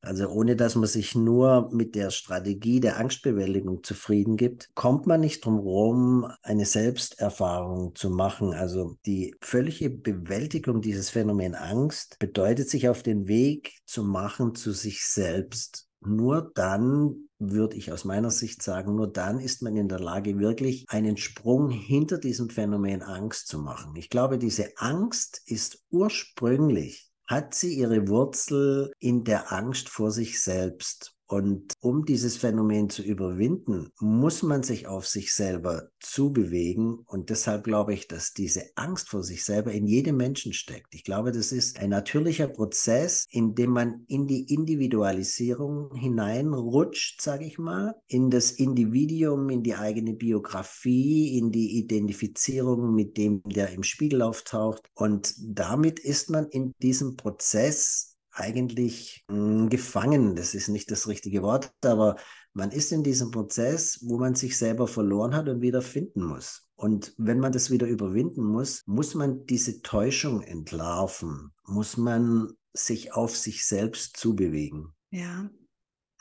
also 0.00 0.28
ohne 0.28 0.56
dass 0.56 0.74
man 0.74 0.86
sich 0.86 1.14
nur 1.14 1.70
mit 1.72 1.94
der 1.94 2.10
Strategie 2.10 2.80
der 2.80 2.98
Angstbewältigung 2.98 3.82
zufrieden 3.82 4.36
gibt, 4.36 4.70
kommt 4.74 5.06
man 5.06 5.20
nicht 5.20 5.44
drum 5.44 5.56
herum, 5.56 6.30
eine 6.42 6.66
Selbsterfahrung 6.66 7.94
zu 7.94 8.10
machen. 8.10 8.52
Also 8.52 8.96
die 9.06 9.34
völlige 9.40 9.90
Bewältigung 9.90 10.80
dieses 10.82 11.10
Phänomen 11.10 11.54
Angst 11.54 12.18
bedeutet 12.18 12.68
sich 12.68 12.88
auf 12.88 13.02
den 13.02 13.28
Weg 13.28 13.80
zu 13.86 14.04
machen 14.04 14.54
zu 14.54 14.72
sich 14.72 15.06
selbst. 15.06 15.88
Nur 16.00 16.52
dann 16.54 17.28
würde 17.38 17.76
ich 17.76 17.92
aus 17.92 18.04
meiner 18.04 18.30
Sicht 18.30 18.62
sagen, 18.62 18.94
nur 18.94 19.10
dann 19.10 19.40
ist 19.40 19.62
man 19.62 19.76
in 19.76 19.88
der 19.88 20.00
Lage, 20.00 20.38
wirklich 20.38 20.84
einen 20.88 21.16
Sprung 21.16 21.70
hinter 21.70 22.18
diesem 22.18 22.50
Phänomen 22.50 23.02
Angst 23.02 23.48
zu 23.48 23.58
machen. 23.58 23.96
Ich 23.96 24.10
glaube, 24.10 24.38
diese 24.38 24.76
Angst 24.76 25.42
ist 25.46 25.82
ursprünglich 25.90 27.10
hat 27.26 27.54
sie 27.54 27.74
ihre 27.74 28.08
Wurzel 28.08 28.92
in 28.98 29.24
der 29.24 29.52
Angst 29.52 29.88
vor 29.88 30.10
sich 30.10 30.42
selbst. 30.42 31.13
Und 31.34 31.72
um 31.80 32.04
dieses 32.04 32.36
Phänomen 32.36 32.90
zu 32.90 33.02
überwinden, 33.02 33.88
muss 33.98 34.44
man 34.44 34.62
sich 34.62 34.86
auf 34.86 35.08
sich 35.08 35.34
selber 35.34 35.88
zubewegen. 35.98 37.00
Und 37.08 37.28
deshalb 37.28 37.64
glaube 37.64 37.92
ich, 37.92 38.06
dass 38.06 38.34
diese 38.34 38.62
Angst 38.76 39.08
vor 39.08 39.24
sich 39.24 39.44
selber 39.44 39.72
in 39.72 39.84
jedem 39.84 40.16
Menschen 40.16 40.52
steckt. 40.52 40.94
Ich 40.94 41.02
glaube, 41.02 41.32
das 41.32 41.50
ist 41.50 41.80
ein 41.80 41.90
natürlicher 41.90 42.46
Prozess, 42.46 43.24
in 43.30 43.56
dem 43.56 43.70
man 43.70 44.04
in 44.06 44.28
die 44.28 44.54
Individualisierung 44.54 45.92
hineinrutscht, 45.96 47.20
sage 47.20 47.46
ich 47.46 47.58
mal, 47.58 47.96
in 48.06 48.30
das 48.30 48.52
Individuum, 48.52 49.50
in 49.50 49.64
die 49.64 49.74
eigene 49.74 50.14
Biografie, 50.14 51.36
in 51.36 51.50
die 51.50 51.78
Identifizierung 51.78 52.94
mit 52.94 53.16
dem, 53.16 53.42
der 53.42 53.72
im 53.72 53.82
Spiegel 53.82 54.22
auftaucht. 54.22 54.86
Und 54.94 55.34
damit 55.40 55.98
ist 55.98 56.30
man 56.30 56.46
in 56.46 56.70
diesem 56.80 57.16
Prozess 57.16 58.13
eigentlich 58.34 59.24
mh, 59.28 59.36
hm, 59.36 59.68
gefangen. 59.70 60.36
Das 60.36 60.54
ist 60.54 60.68
nicht 60.68 60.90
das 60.90 61.08
richtige 61.08 61.42
Wort, 61.42 61.72
aber 61.84 62.16
man 62.52 62.70
ist 62.70 62.92
in 62.92 63.02
diesem 63.02 63.30
Prozess, 63.30 64.00
wo 64.02 64.18
man 64.18 64.34
sich 64.34 64.58
selber 64.58 64.86
verloren 64.86 65.34
hat 65.34 65.48
und 65.48 65.60
wieder 65.60 65.82
finden 65.82 66.24
muss. 66.24 66.68
Und 66.76 67.14
wenn 67.16 67.38
man 67.38 67.52
das 67.52 67.70
wieder 67.70 67.86
überwinden 67.86 68.44
muss, 68.44 68.82
muss 68.86 69.14
man 69.14 69.46
diese 69.46 69.82
Täuschung 69.82 70.42
entlarven, 70.42 71.52
muss 71.64 71.96
man 71.96 72.52
sich 72.72 73.14
auf 73.14 73.36
sich 73.36 73.66
selbst 73.66 74.16
zubewegen. 74.16 74.92
Ja, 75.10 75.48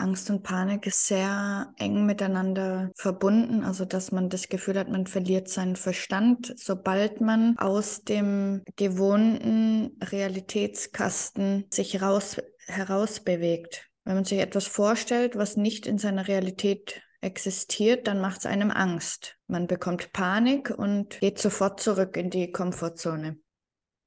Angst 0.04 0.30
und 0.30 0.44
Panik 0.44 0.86
ist 0.86 1.08
sehr 1.08 1.74
eng 1.78 2.06
miteinander 2.06 2.92
verbunden, 2.96 3.64
also 3.64 3.86
dass 3.86 4.12
man 4.12 4.30
das 4.30 4.50
Gefühl 4.50 4.78
hat, 4.78 4.90
man 4.90 5.08
verliert 5.08 5.48
seinen 5.48 5.78
Verstand, 5.78 6.54
sobald 6.58 7.22
man 7.22 7.58
aus 7.58 8.04
dem 8.04 8.62
gewohnten 8.76 9.98
Realitätskasten 10.02 11.66
sich 11.72 12.02
raus, 12.02 12.42
herausbewegt. 12.68 13.90
Wenn 14.04 14.16
man 14.16 14.26
sich 14.26 14.40
etwas 14.40 14.68
vorstellt, 14.68 15.38
was 15.38 15.56
nicht 15.56 15.88
in 15.88 15.98
seiner 15.98 16.28
Realität 16.28 17.02
existiert, 17.22 18.08
dann 18.08 18.20
macht 18.20 18.40
es 18.40 18.46
einem 18.46 18.72
Angst. 18.72 19.38
Man 19.48 19.68
bekommt 19.68 20.12
Panik 20.12 20.70
und 20.70 21.22
geht 21.22 21.40
sofort 21.40 21.80
zurück 21.80 22.18
in 22.18 22.30
die 22.30 22.52
Komfortzone. 22.52 23.38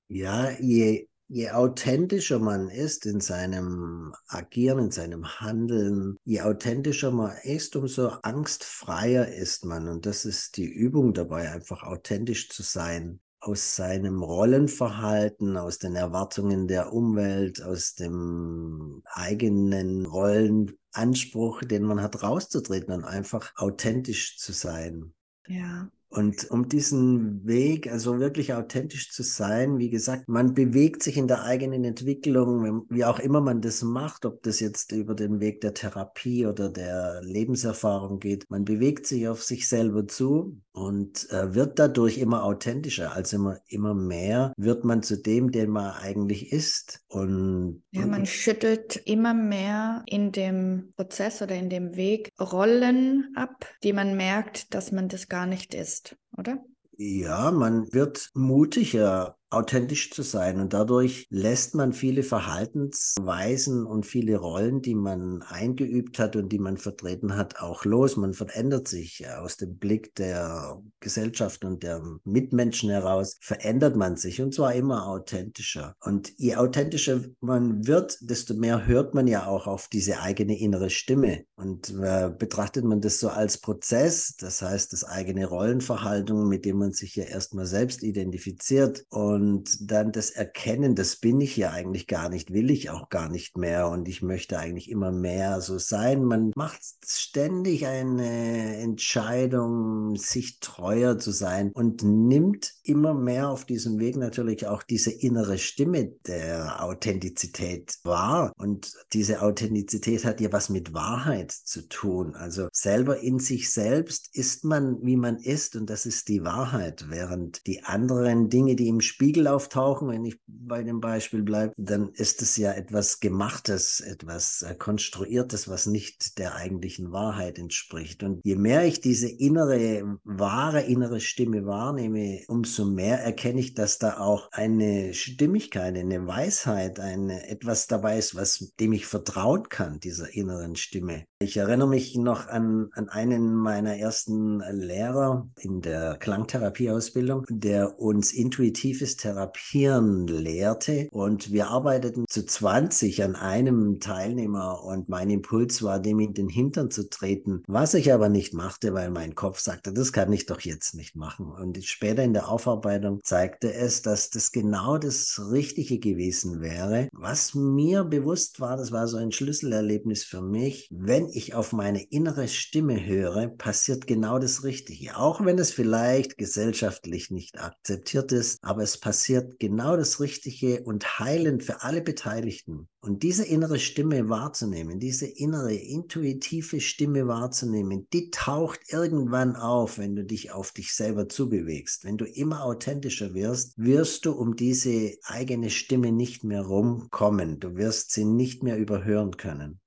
Ja, 0.08 0.50
je 0.50 1.08
je 1.28 1.50
authentischer 1.50 2.38
man 2.38 2.68
ist 2.68 3.06
in 3.06 3.20
seinem 3.20 4.14
Agieren, 4.28 4.86
in 4.86 4.90
seinem 4.90 5.40
Handeln, 5.40 6.18
je 6.24 6.42
authentischer 6.42 7.10
man 7.10 7.36
ist, 7.42 7.74
umso 7.76 8.08
angstfreier 8.22 9.28
ist 9.28 9.64
man. 9.64 9.88
Und 9.88 10.06
das 10.06 10.24
ist 10.24 10.56
die 10.56 10.68
Übung 10.68 11.14
dabei, 11.14 11.50
einfach 11.50 11.82
authentisch 11.82 12.48
zu 12.48 12.62
sein. 12.62 13.20
Aus 13.40 13.76
seinem 13.76 14.22
Rollenverhalten, 14.22 15.56
aus 15.56 15.78
den 15.78 15.94
Erwartungen 15.94 16.66
der 16.66 16.92
Umwelt, 16.92 17.62
aus 17.62 17.94
dem 17.94 19.02
eigenen 19.04 20.06
Rollenanspruch, 20.06 21.60
den 21.60 21.84
man 21.84 22.02
hat, 22.02 22.22
rauszutreten 22.22 22.92
und 22.92 23.04
einfach 23.04 23.52
authentisch 23.56 24.38
zu 24.38 24.52
sein. 24.52 25.12
Ja. 25.46 25.90
Und 26.08 26.50
um 26.50 26.68
diesen 26.68 27.44
Weg, 27.46 27.90
also 27.90 28.20
wirklich 28.20 28.54
authentisch 28.54 29.10
zu 29.10 29.22
sein, 29.22 29.78
wie 29.78 29.90
gesagt, 29.90 30.28
man 30.28 30.54
bewegt 30.54 31.02
sich 31.02 31.16
in 31.16 31.26
der 31.26 31.42
eigenen 31.42 31.84
Entwicklung, 31.84 32.86
wie 32.88 33.04
auch 33.04 33.18
immer 33.18 33.40
man 33.40 33.60
das 33.60 33.82
macht, 33.82 34.24
ob 34.24 34.42
das 34.42 34.60
jetzt 34.60 34.92
über 34.92 35.14
den 35.14 35.40
Weg 35.40 35.60
der 35.60 35.74
Therapie 35.74 36.46
oder 36.46 36.70
der 36.70 37.20
Lebenserfahrung 37.22 38.20
geht, 38.20 38.48
man 38.50 38.64
bewegt 38.64 39.06
sich 39.06 39.28
auf 39.28 39.42
sich 39.42 39.68
selber 39.68 40.06
zu 40.06 40.60
und 40.76 41.30
äh, 41.30 41.54
wird 41.54 41.78
dadurch 41.78 42.18
immer 42.18 42.44
authentischer, 42.44 43.12
also 43.12 43.36
immer, 43.36 43.58
immer 43.66 43.94
mehr 43.94 44.52
wird 44.58 44.84
man 44.84 45.02
zu 45.02 45.16
dem, 45.16 45.50
den 45.50 45.70
man 45.70 45.94
eigentlich 45.94 46.52
ist. 46.52 47.00
Und, 47.08 47.82
ja, 47.92 48.06
man 48.06 48.26
schüttelt 48.26 48.96
immer 49.06 49.32
mehr 49.32 50.02
in 50.04 50.32
dem 50.32 50.92
Prozess 50.94 51.40
oder 51.40 51.54
in 51.54 51.70
dem 51.70 51.96
Weg 51.96 52.30
Rollen 52.38 53.32
ab, 53.36 53.64
die 53.82 53.94
man 53.94 54.18
merkt, 54.18 54.74
dass 54.74 54.92
man 54.92 55.08
das 55.08 55.28
gar 55.28 55.46
nicht 55.46 55.74
ist, 55.74 56.14
oder? 56.36 56.62
Ja, 56.98 57.50
man 57.52 57.90
wird 57.94 58.30
mutiger, 58.34 59.38
authentisch 59.50 60.10
zu 60.10 60.22
sein. 60.22 60.60
Und 60.60 60.72
dadurch 60.72 61.26
lässt 61.30 61.74
man 61.74 61.92
viele 61.92 62.22
Verhaltensweisen 62.22 63.86
und 63.86 64.04
viele 64.04 64.36
Rollen, 64.36 64.82
die 64.82 64.94
man 64.94 65.42
eingeübt 65.42 66.18
hat 66.18 66.36
und 66.36 66.50
die 66.50 66.58
man 66.58 66.76
vertreten 66.76 67.36
hat, 67.36 67.60
auch 67.60 67.84
los. 67.84 68.16
Man 68.16 68.34
verändert 68.34 68.88
sich 68.88 69.24
aus 69.28 69.56
dem 69.56 69.78
Blick 69.78 70.14
der 70.16 70.82
Gesellschaft 71.00 71.64
und 71.64 71.82
der 71.82 72.02
Mitmenschen 72.24 72.90
heraus, 72.90 73.36
verändert 73.40 73.96
man 73.96 74.16
sich 74.16 74.42
und 74.42 74.52
zwar 74.52 74.74
immer 74.74 75.06
authentischer. 75.06 75.94
Und 76.00 76.32
je 76.36 76.56
authentischer 76.56 77.20
man 77.40 77.86
wird, 77.86 78.18
desto 78.20 78.54
mehr 78.54 78.86
hört 78.86 79.14
man 79.14 79.26
ja 79.26 79.46
auch 79.46 79.66
auf 79.66 79.88
diese 79.88 80.20
eigene 80.20 80.58
innere 80.58 80.90
Stimme. 80.90 81.44
Und 81.54 81.90
äh, 82.02 82.30
betrachtet 82.36 82.84
man 82.84 83.00
das 83.00 83.20
so 83.20 83.28
als 83.28 83.58
Prozess, 83.58 84.34
das 84.36 84.60
heißt 84.60 84.92
das 84.92 85.04
eigene 85.04 85.46
Rollenverhalten, 85.46 86.48
mit 86.48 86.64
dem 86.64 86.78
man 86.78 86.92
sich 86.92 87.14
ja 87.14 87.24
erstmal 87.24 87.66
selbst 87.66 88.02
identifiziert 88.02 89.04
und 89.10 89.35
und 89.36 89.90
dann 89.90 90.12
das 90.12 90.30
Erkennen, 90.30 90.94
das 90.94 91.16
bin 91.16 91.42
ich 91.42 91.58
ja 91.58 91.70
eigentlich 91.70 92.06
gar 92.06 92.30
nicht, 92.30 92.54
will 92.54 92.70
ich 92.70 92.88
auch 92.88 93.10
gar 93.10 93.28
nicht 93.28 93.58
mehr 93.58 93.90
und 93.90 94.08
ich 94.08 94.22
möchte 94.22 94.58
eigentlich 94.58 94.90
immer 94.90 95.12
mehr 95.12 95.60
so 95.60 95.76
sein. 95.78 96.24
Man 96.24 96.52
macht 96.56 96.80
ständig 97.04 97.86
eine 97.86 98.78
Entscheidung, 98.78 100.16
sich 100.16 100.58
treuer 100.60 101.18
zu 101.18 101.32
sein 101.32 101.70
und 101.74 102.02
nimmt 102.02 102.72
immer 102.82 103.12
mehr 103.12 103.50
auf 103.50 103.66
diesem 103.66 103.98
Weg 103.98 104.16
natürlich 104.16 104.66
auch 104.66 104.82
diese 104.82 105.10
innere 105.10 105.58
Stimme 105.58 106.12
der 106.26 106.82
Authentizität 106.82 107.98
wahr. 108.04 108.52
Und 108.56 108.94
diese 109.12 109.42
Authentizität 109.42 110.24
hat 110.24 110.40
ja 110.40 110.50
was 110.50 110.70
mit 110.70 110.94
Wahrheit 110.94 111.52
zu 111.52 111.86
tun. 111.88 112.34
Also 112.34 112.68
selber 112.72 113.20
in 113.20 113.38
sich 113.38 113.70
selbst 113.70 114.34
ist 114.34 114.64
man, 114.64 114.96
wie 115.02 115.16
man 115.16 115.36
ist 115.36 115.76
und 115.76 115.90
das 115.90 116.06
ist 116.06 116.28
die 116.28 116.42
Wahrheit, 116.42 117.10
während 117.10 117.66
die 117.66 117.84
anderen 117.84 118.48
Dinge, 118.48 118.76
die 118.76 118.88
im 118.88 119.02
Spiel 119.02 119.25
Spiegel 119.26 119.48
auftauchen, 119.48 120.08
wenn 120.08 120.24
ich 120.24 120.38
bei 120.46 120.84
dem 120.84 121.00
Beispiel 121.00 121.42
bleibe, 121.42 121.72
dann 121.76 122.10
ist 122.10 122.42
es 122.42 122.56
ja 122.56 122.70
etwas 122.70 123.18
Gemachtes, 123.18 123.98
etwas 123.98 124.62
äh, 124.62 124.76
Konstruiertes, 124.76 125.68
was 125.68 125.86
nicht 125.86 126.38
der 126.38 126.54
eigentlichen 126.54 127.10
Wahrheit 127.10 127.58
entspricht. 127.58 128.22
Und 128.22 128.40
je 128.44 128.54
mehr 128.54 128.84
ich 128.84 129.00
diese 129.00 129.28
innere, 129.28 130.20
wahre 130.22 130.82
innere 130.82 131.18
Stimme 131.18 131.66
wahrnehme, 131.66 132.42
umso 132.46 132.84
mehr 132.84 133.18
erkenne 133.20 133.58
ich, 133.58 133.74
dass 133.74 133.98
da 133.98 134.18
auch 134.18 134.48
eine 134.52 135.12
Stimmigkeit, 135.12 135.96
eine 135.96 136.24
Weisheit, 136.28 137.00
eine, 137.00 137.48
etwas 137.48 137.88
dabei 137.88 138.18
ist, 138.18 138.36
was 138.36 138.74
dem 138.78 138.92
ich 138.92 139.06
vertrauen 139.06 139.68
kann, 139.68 139.98
dieser 139.98 140.32
inneren 140.32 140.76
Stimme. 140.76 141.24
Ich 141.40 141.56
erinnere 141.56 141.88
mich 141.88 142.14
noch 142.14 142.46
an, 142.46 142.90
an 142.92 143.08
einen 143.08 143.56
meiner 143.56 143.96
ersten 143.96 144.60
Lehrer 144.60 145.48
in 145.58 145.80
der 145.80 146.16
Klangtherapieausbildung, 146.16 147.44
der 147.50 147.98
uns 147.98 148.32
intuitives 148.32 149.15
Therapieren 149.16 150.26
lehrte. 150.26 151.08
Und 151.10 151.52
wir 151.52 151.68
arbeiteten 151.68 152.24
zu 152.28 152.44
20 152.44 153.22
an 153.22 153.36
einem 153.36 154.00
Teilnehmer 154.00 154.82
und 154.84 155.08
mein 155.08 155.30
Impuls 155.30 155.82
war, 155.82 156.00
dem 156.00 156.20
in 156.20 156.34
den 156.34 156.48
Hintern 156.48 156.90
zu 156.90 157.08
treten, 157.08 157.62
was 157.66 157.94
ich 157.94 158.12
aber 158.12 158.28
nicht 158.28 158.54
machte, 158.54 158.94
weil 158.94 159.10
mein 159.10 159.34
Kopf 159.34 159.60
sagte, 159.60 159.92
das 159.92 160.12
kann 160.12 160.32
ich 160.32 160.46
doch 160.46 160.60
jetzt 160.60 160.94
nicht 160.94 161.16
machen. 161.16 161.46
Und 161.46 161.82
später 161.84 162.22
in 162.22 162.32
der 162.32 162.48
Aufarbeitung 162.48 163.20
zeigte 163.22 163.72
es, 163.72 164.02
dass 164.02 164.30
das 164.30 164.52
genau 164.52 164.98
das 164.98 165.40
Richtige 165.50 165.98
gewesen 165.98 166.60
wäre. 166.60 167.08
Was 167.12 167.54
mir 167.54 168.04
bewusst 168.04 168.60
war, 168.60 168.76
das 168.76 168.92
war 168.92 169.08
so 169.08 169.16
ein 169.16 169.32
Schlüsselerlebnis 169.32 170.24
für 170.24 170.42
mich, 170.42 170.88
wenn 170.90 171.28
ich 171.28 171.54
auf 171.54 171.72
meine 171.72 172.02
innere 172.02 172.48
Stimme 172.48 173.04
höre, 173.04 173.48
passiert 173.48 174.06
genau 174.06 174.38
das 174.38 174.64
Richtige. 174.64 175.16
Auch 175.16 175.44
wenn 175.44 175.58
es 175.58 175.70
vielleicht 175.70 176.38
gesellschaftlich 176.38 177.30
nicht 177.30 177.58
akzeptiert 177.58 178.32
ist, 178.32 178.58
aber 178.62 178.82
es 178.82 178.98
passiert 179.06 179.60
genau 179.60 179.96
das 179.96 180.18
Richtige 180.18 180.82
und 180.82 181.20
heilend 181.20 181.62
für 181.62 181.82
alle 181.82 182.02
Beteiligten. 182.02 182.88
Und 182.98 183.22
diese 183.22 183.44
innere 183.44 183.78
Stimme 183.78 184.28
wahrzunehmen, 184.28 184.98
diese 184.98 185.26
innere 185.26 185.74
intuitive 185.74 186.80
Stimme 186.80 187.28
wahrzunehmen, 187.28 188.08
die 188.12 188.32
taucht 188.32 188.80
irgendwann 188.88 189.54
auf, 189.54 189.98
wenn 189.98 190.16
du 190.16 190.24
dich 190.24 190.50
auf 190.50 190.72
dich 190.72 190.92
selber 190.92 191.28
zubewegst. 191.28 192.04
Wenn 192.04 192.16
du 192.16 192.24
immer 192.24 192.64
authentischer 192.64 193.32
wirst, 193.32 193.78
wirst 193.78 194.26
du 194.26 194.32
um 194.32 194.56
diese 194.56 195.16
eigene 195.22 195.70
Stimme 195.70 196.10
nicht 196.10 196.42
mehr 196.42 196.62
rumkommen. 196.62 197.60
Du 197.60 197.76
wirst 197.76 198.10
sie 198.10 198.24
nicht 198.24 198.64
mehr 198.64 198.76
überhören 198.76 199.36
können. 199.36 199.78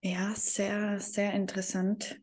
Ja, 0.00 0.32
sehr, 0.36 1.00
sehr 1.00 1.32
interessant. 1.32 2.20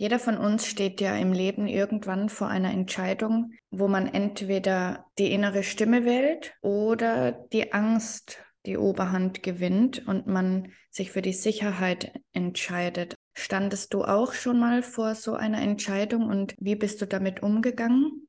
Jeder 0.00 0.18
von 0.18 0.38
uns 0.38 0.66
steht 0.66 1.02
ja 1.02 1.14
im 1.14 1.34
Leben 1.34 1.66
irgendwann 1.66 2.30
vor 2.30 2.48
einer 2.48 2.70
Entscheidung, 2.70 3.52
wo 3.70 3.86
man 3.86 4.06
entweder 4.06 5.04
die 5.18 5.30
innere 5.30 5.62
Stimme 5.62 6.06
wählt 6.06 6.54
oder 6.62 7.32
die 7.32 7.74
Angst 7.74 8.38
die 8.64 8.78
Oberhand 8.78 9.42
gewinnt 9.42 10.08
und 10.08 10.26
man 10.26 10.72
sich 10.88 11.10
für 11.10 11.20
die 11.20 11.34
Sicherheit 11.34 12.18
entscheidet. 12.32 13.14
Standest 13.34 13.92
du 13.92 14.02
auch 14.04 14.32
schon 14.32 14.58
mal 14.58 14.82
vor 14.82 15.14
so 15.14 15.34
einer 15.34 15.60
Entscheidung 15.60 16.30
und 16.30 16.54
wie 16.58 16.76
bist 16.76 17.02
du 17.02 17.06
damit 17.06 17.42
umgegangen? 17.42 18.26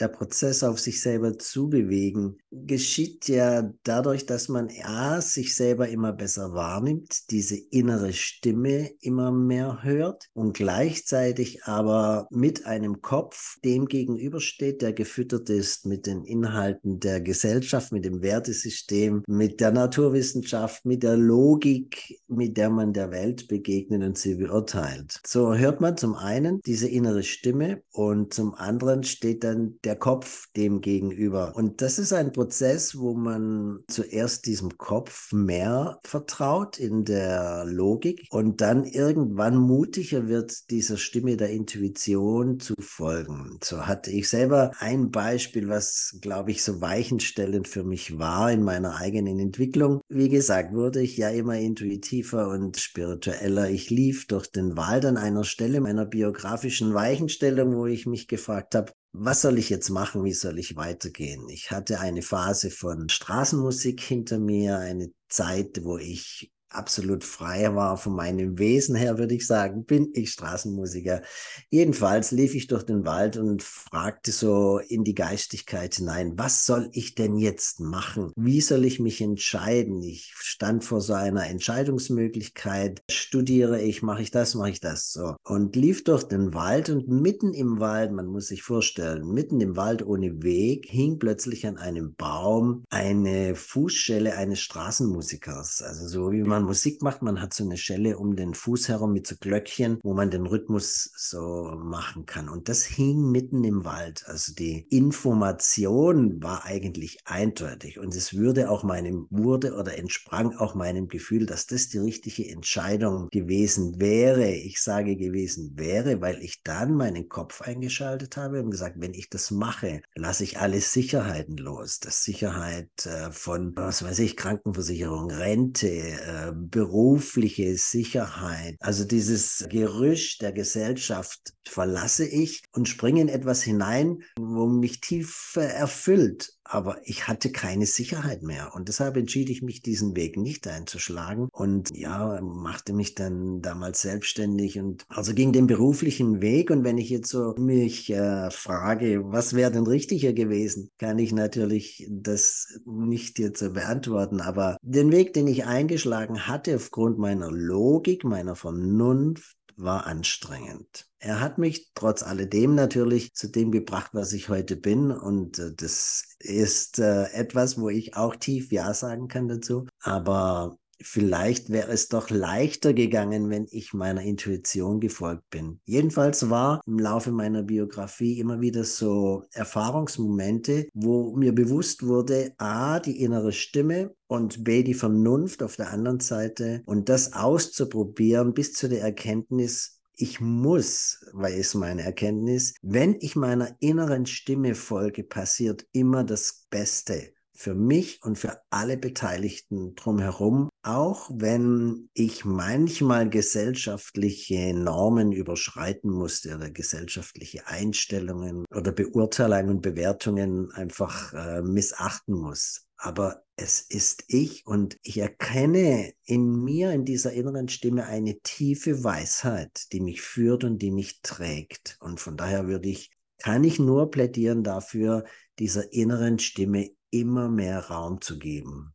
Der 0.00 0.08
Prozess 0.08 0.62
auf 0.62 0.80
sich 0.80 1.02
selber 1.02 1.38
zu 1.38 1.68
bewegen, 1.68 2.38
geschieht 2.50 3.28
ja 3.28 3.72
dadurch, 3.84 4.26
dass 4.26 4.48
man 4.48 4.68
A, 4.82 5.20
sich 5.20 5.54
selber 5.54 5.88
immer 5.88 6.12
besser 6.12 6.52
wahrnimmt, 6.54 7.30
diese 7.30 7.56
innere 7.56 8.12
Stimme 8.12 8.90
immer 9.00 9.30
mehr 9.30 9.82
hört 9.82 10.28
und 10.32 10.54
gleichzeitig 10.54 11.64
aber 11.64 12.26
mit 12.30 12.66
einem 12.66 13.02
Kopf 13.02 13.58
dem 13.64 13.86
gegenübersteht, 13.86 14.82
der 14.82 14.92
gefüttert 14.92 15.50
ist 15.50 15.86
mit 15.86 16.06
den 16.06 16.24
Inhalten 16.24 17.00
der 17.00 17.20
Gesellschaft, 17.20 17.92
mit 17.92 18.04
dem 18.04 18.22
Wertesystem, 18.22 19.22
mit 19.26 19.60
der 19.60 19.72
Naturwissenschaft, 19.72 20.84
mit 20.84 21.02
der 21.02 21.16
Logik, 21.16 22.20
mit 22.28 22.56
der 22.56 22.70
man 22.70 22.92
der 22.92 23.10
Welt 23.10 23.48
begegnet 23.48 24.02
und 24.02 24.18
sie 24.18 24.36
beurteilt. 24.36 25.20
So 25.26 25.54
hört 25.54 25.80
man 25.80 25.96
zum 25.96 26.14
einen 26.14 26.60
diese 26.62 26.88
innere 26.88 27.22
Stimme 27.22 27.82
und 27.92 28.32
zum 28.32 28.54
anderen 28.54 29.02
steht 29.04 29.44
dann 29.44 29.78
der 29.84 29.89
der 29.90 29.96
Kopf 29.96 30.46
dem 30.56 30.80
gegenüber. 30.80 31.52
Und 31.56 31.82
das 31.82 31.98
ist 31.98 32.12
ein 32.12 32.30
Prozess, 32.30 32.96
wo 32.96 33.12
man 33.14 33.80
zuerst 33.88 34.46
diesem 34.46 34.78
Kopf 34.78 35.32
mehr 35.32 35.98
vertraut 36.04 36.78
in 36.78 37.04
der 37.04 37.64
Logik 37.66 38.28
und 38.30 38.60
dann 38.60 38.84
irgendwann 38.84 39.56
mutiger 39.56 40.28
wird, 40.28 40.70
dieser 40.70 40.96
Stimme 40.96 41.36
der 41.36 41.50
Intuition 41.50 42.60
zu 42.60 42.74
folgen. 42.78 43.58
So 43.64 43.88
hatte 43.88 44.12
ich 44.12 44.28
selber 44.28 44.70
ein 44.78 45.10
Beispiel, 45.10 45.68
was, 45.68 46.16
glaube 46.20 46.52
ich, 46.52 46.62
so 46.62 46.80
weichenstellend 46.80 47.66
für 47.66 47.82
mich 47.82 48.16
war 48.16 48.52
in 48.52 48.62
meiner 48.62 48.94
eigenen 48.94 49.40
Entwicklung. 49.40 50.02
Wie 50.08 50.28
gesagt, 50.28 50.72
wurde 50.72 51.00
ich 51.00 51.16
ja 51.16 51.30
immer 51.30 51.58
intuitiver 51.58 52.48
und 52.50 52.76
spiritueller. 52.76 53.68
Ich 53.68 53.90
lief 53.90 54.28
durch 54.28 54.46
den 54.52 54.76
Wald 54.76 55.04
an 55.04 55.16
einer 55.16 55.42
Stelle 55.42 55.80
meiner 55.80 56.06
biografischen 56.06 56.94
Weichenstellung, 56.94 57.74
wo 57.74 57.86
ich 57.86 58.06
mich 58.06 58.28
gefragt 58.28 58.76
habe, 58.76 58.92
was 59.12 59.42
soll 59.42 59.58
ich 59.58 59.70
jetzt 59.70 59.90
machen? 59.90 60.24
Wie 60.24 60.32
soll 60.32 60.58
ich 60.58 60.76
weitergehen? 60.76 61.48
Ich 61.48 61.70
hatte 61.70 62.00
eine 62.00 62.22
Phase 62.22 62.70
von 62.70 63.08
Straßenmusik 63.08 64.00
hinter 64.00 64.38
mir, 64.38 64.78
eine 64.78 65.12
Zeit, 65.28 65.84
wo 65.84 65.98
ich 65.98 66.52
absolut 66.70 67.24
frei 67.24 67.74
war 67.74 67.96
von 67.96 68.14
meinem 68.14 68.58
Wesen 68.58 68.94
her, 68.94 69.18
würde 69.18 69.34
ich 69.34 69.46
sagen, 69.46 69.84
bin 69.84 70.10
ich 70.14 70.32
Straßenmusiker. 70.32 71.22
Jedenfalls 71.68 72.30
lief 72.30 72.54
ich 72.54 72.66
durch 72.68 72.84
den 72.84 73.04
Wald 73.04 73.36
und 73.36 73.62
fragte 73.62 74.32
so 74.32 74.78
in 74.78 75.04
die 75.04 75.14
Geistigkeit 75.14 75.96
hinein, 75.96 76.38
was 76.38 76.64
soll 76.64 76.88
ich 76.92 77.14
denn 77.14 77.36
jetzt 77.36 77.80
machen? 77.80 78.32
Wie 78.36 78.60
soll 78.60 78.84
ich 78.84 79.00
mich 79.00 79.20
entscheiden? 79.20 80.02
Ich 80.02 80.32
stand 80.36 80.84
vor 80.84 81.00
so 81.00 81.14
einer 81.14 81.46
Entscheidungsmöglichkeit. 81.46 83.02
Studiere 83.10 83.80
ich, 83.80 84.02
mache 84.02 84.22
ich 84.22 84.30
das, 84.30 84.54
mache 84.54 84.70
ich 84.70 84.80
das 84.80 85.12
so. 85.12 85.34
Und 85.44 85.76
lief 85.76 86.04
durch 86.04 86.24
den 86.24 86.54
Wald 86.54 86.90
und 86.90 87.08
mitten 87.08 87.52
im 87.52 87.80
Wald, 87.80 88.12
man 88.12 88.26
muss 88.26 88.46
sich 88.46 88.62
vorstellen, 88.62 89.26
mitten 89.26 89.60
im 89.60 89.76
Wald 89.76 90.06
ohne 90.06 90.42
Weg, 90.42 90.86
hing 90.88 91.18
plötzlich 91.18 91.66
an 91.66 91.76
einem 91.76 92.14
Baum 92.14 92.84
eine 92.90 93.54
Fußschelle 93.54 94.36
eines 94.36 94.60
Straßenmusikers. 94.60 95.82
Also 95.82 96.08
so 96.08 96.32
wie 96.32 96.42
man 96.42 96.59
man 96.60 96.66
Musik 96.66 97.02
macht, 97.02 97.22
man 97.22 97.40
hat 97.40 97.54
so 97.54 97.64
eine 97.64 97.76
Schelle 97.76 98.18
um 98.18 98.36
den 98.36 98.54
Fuß 98.54 98.88
herum 98.88 99.12
mit 99.12 99.26
so 99.26 99.36
Glöckchen, 99.36 99.98
wo 100.02 100.14
man 100.14 100.30
den 100.30 100.46
Rhythmus 100.46 101.10
so 101.16 101.72
machen 101.82 102.26
kann. 102.26 102.48
Und 102.48 102.68
das 102.68 102.84
hing 102.84 103.30
mitten 103.30 103.64
im 103.64 103.84
Wald. 103.84 104.24
Also 104.26 104.52
die 104.54 104.86
Information 104.90 106.42
war 106.42 106.64
eigentlich 106.64 107.18
eindeutig 107.24 107.98
und 107.98 108.14
es 108.14 108.34
würde 108.34 108.70
auch 108.70 108.82
meinem, 108.82 109.26
wurde 109.30 109.74
oder 109.74 109.96
entsprang 109.96 110.54
auch 110.56 110.74
meinem 110.74 111.08
Gefühl, 111.08 111.46
dass 111.46 111.66
das 111.66 111.88
die 111.88 111.98
richtige 111.98 112.48
Entscheidung 112.48 113.28
gewesen 113.30 113.98
wäre. 114.00 114.50
Ich 114.50 114.82
sage 114.82 115.16
gewesen 115.16 115.72
wäre, 115.76 116.20
weil 116.20 116.42
ich 116.42 116.62
dann 116.62 116.94
meinen 116.94 117.28
Kopf 117.28 117.62
eingeschaltet 117.62 118.36
habe 118.36 118.62
und 118.62 118.70
gesagt, 118.70 118.96
wenn 118.98 119.14
ich 119.14 119.30
das 119.30 119.50
mache, 119.50 120.02
lasse 120.14 120.44
ich 120.44 120.58
alle 120.58 120.80
Sicherheiten 120.80 121.56
los. 121.56 122.00
Das 122.00 122.22
Sicherheit 122.22 123.06
äh, 123.06 123.30
von, 123.32 123.72
was 123.76 124.02
weiß 124.02 124.18
ich, 124.18 124.36
Krankenversicherung, 124.36 125.30
Rente, 125.30 125.88
äh, 125.88 126.49
berufliche 126.52 127.76
Sicherheit, 127.76 128.76
also 128.80 129.04
dieses 129.04 129.66
Gerüsch 129.68 130.38
der 130.38 130.52
Gesellschaft 130.52 131.54
verlasse 131.66 132.26
ich 132.26 132.62
und 132.72 132.88
springe 132.88 133.20
in 133.20 133.28
etwas 133.28 133.62
hinein, 133.62 134.22
wo 134.38 134.66
mich 134.66 135.00
tief 135.00 135.56
erfüllt 135.56 136.52
aber 136.70 136.98
ich 137.02 137.26
hatte 137.26 137.50
keine 137.50 137.86
Sicherheit 137.86 138.42
mehr. 138.42 138.72
Und 138.74 138.88
deshalb 138.88 139.16
entschied 139.16 139.50
ich 139.50 139.60
mich, 139.60 139.82
diesen 139.82 140.14
Weg 140.14 140.36
nicht 140.36 140.68
einzuschlagen 140.68 141.48
und 141.50 141.90
ja, 141.92 142.40
machte 142.40 142.92
mich 142.92 143.14
dann 143.14 143.60
damals 143.60 144.00
selbstständig 144.02 144.78
und 144.78 145.04
also 145.08 145.34
ging 145.34 145.52
den 145.52 145.66
beruflichen 145.66 146.40
Weg. 146.40 146.70
Und 146.70 146.84
wenn 146.84 146.96
ich 146.96 147.10
jetzt 147.10 147.30
so 147.30 147.54
mich 147.58 148.10
äh, 148.10 148.50
frage, 148.50 149.22
was 149.24 149.54
wäre 149.54 149.72
denn 149.72 149.86
richtiger 149.86 150.32
gewesen, 150.32 150.90
kann 150.98 151.18
ich 151.18 151.32
natürlich 151.32 152.06
das 152.08 152.78
nicht 152.84 153.38
jetzt 153.40 153.60
beantworten. 153.74 154.40
Aber 154.40 154.76
den 154.82 155.10
Weg, 155.10 155.32
den 155.34 155.48
ich 155.48 155.64
eingeschlagen 155.64 156.46
hatte, 156.46 156.76
aufgrund 156.76 157.18
meiner 157.18 157.50
Logik, 157.50 158.22
meiner 158.22 158.54
Vernunft, 158.54 159.56
war 159.76 160.06
anstrengend. 160.06 161.09
Er 161.20 161.40
hat 161.40 161.58
mich 161.58 161.90
trotz 161.94 162.22
alledem 162.22 162.74
natürlich 162.74 163.34
zu 163.34 163.48
dem 163.48 163.70
gebracht, 163.70 164.10
was 164.14 164.32
ich 164.32 164.48
heute 164.48 164.76
bin. 164.76 165.10
Und 165.10 165.58
äh, 165.58 165.74
das 165.76 166.24
ist 166.38 166.98
äh, 166.98 167.24
etwas, 167.32 167.78
wo 167.78 167.90
ich 167.90 168.16
auch 168.16 168.36
tief 168.36 168.72
Ja 168.72 168.94
sagen 168.94 169.28
kann 169.28 169.46
dazu. 169.46 169.86
Aber 170.00 170.78
vielleicht 171.02 171.70
wäre 171.70 171.92
es 171.92 172.08
doch 172.08 172.30
leichter 172.30 172.94
gegangen, 172.94 173.50
wenn 173.50 173.66
ich 173.70 173.92
meiner 173.92 174.22
Intuition 174.22 175.00
gefolgt 175.00 175.48
bin. 175.50 175.80
Jedenfalls 175.84 176.50
war 176.50 176.80
im 176.86 176.98
Laufe 176.98 177.32
meiner 177.32 177.62
Biografie 177.62 178.38
immer 178.38 178.60
wieder 178.60 178.84
so 178.84 179.44
Erfahrungsmomente, 179.52 180.88
wo 180.94 181.36
mir 181.36 181.54
bewusst 181.54 182.06
wurde, 182.06 182.52
a, 182.58 183.00
die 183.00 183.22
innere 183.22 183.52
Stimme 183.52 184.14
und 184.26 184.64
b, 184.64 184.82
die 184.82 184.94
Vernunft 184.94 185.62
auf 185.62 185.76
der 185.76 185.90
anderen 185.90 186.20
Seite 186.20 186.82
und 186.86 187.08
das 187.08 187.32
auszuprobieren 187.32 188.54
bis 188.54 188.72
zu 188.72 188.88
der 188.88 189.02
Erkenntnis, 189.02 189.99
ich 190.20 190.40
muss, 190.40 191.24
weil 191.32 191.54
es 191.54 191.74
meine 191.74 192.02
Erkenntnis, 192.02 192.74
wenn 192.82 193.16
ich 193.20 193.36
meiner 193.36 193.74
inneren 193.80 194.26
Stimme 194.26 194.74
folge, 194.74 195.24
passiert 195.24 195.86
immer 195.92 196.24
das 196.24 196.66
Beste 196.70 197.32
für 197.60 197.74
mich 197.74 198.22
und 198.22 198.38
für 198.38 198.62
alle 198.70 198.96
Beteiligten 198.96 199.94
drumherum, 199.94 200.70
auch 200.82 201.30
wenn 201.30 202.08
ich 202.14 202.46
manchmal 202.46 203.28
gesellschaftliche 203.28 204.72
Normen 204.72 205.32
überschreiten 205.32 206.10
musste 206.10 206.54
oder 206.54 206.70
gesellschaftliche 206.70 207.66
Einstellungen 207.66 208.64
oder 208.74 208.92
Beurteilungen 208.92 209.76
und 209.76 209.82
Bewertungen 209.82 210.70
einfach 210.72 211.34
äh, 211.34 211.60
missachten 211.60 212.34
muss. 212.34 212.86
Aber 213.02 213.44
es 213.56 213.80
ist 213.80 214.24
ich 214.28 214.66
und 214.66 214.98
ich 215.02 215.16
erkenne 215.16 216.12
in 216.24 216.62
mir, 216.62 216.92
in 216.92 217.06
dieser 217.06 217.32
inneren 217.32 217.68
Stimme, 217.68 218.04
eine 218.04 218.40
tiefe 218.40 219.02
Weisheit, 219.02 219.90
die 219.92 220.00
mich 220.00 220.20
führt 220.20 220.64
und 220.64 220.80
die 220.80 220.90
mich 220.90 221.22
trägt. 221.22 221.96
Und 222.00 222.20
von 222.20 222.36
daher 222.36 222.66
würde 222.66 222.90
ich, 222.90 223.10
kann 223.38 223.64
ich 223.64 223.78
nur 223.78 224.10
plädieren 224.10 224.62
dafür, 224.62 225.24
dieser 225.58 225.94
inneren 225.94 226.38
Stimme 226.38 226.90
immer 227.10 227.48
mehr 227.48 227.86
Raum 227.86 228.20
zu 228.20 228.38
geben. 228.38 228.94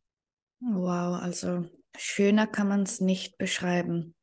Wow, 0.60 1.20
also 1.20 1.64
schöner 1.96 2.46
kann 2.46 2.68
man 2.68 2.84
es 2.84 3.00
nicht 3.00 3.38
beschreiben. 3.38 4.14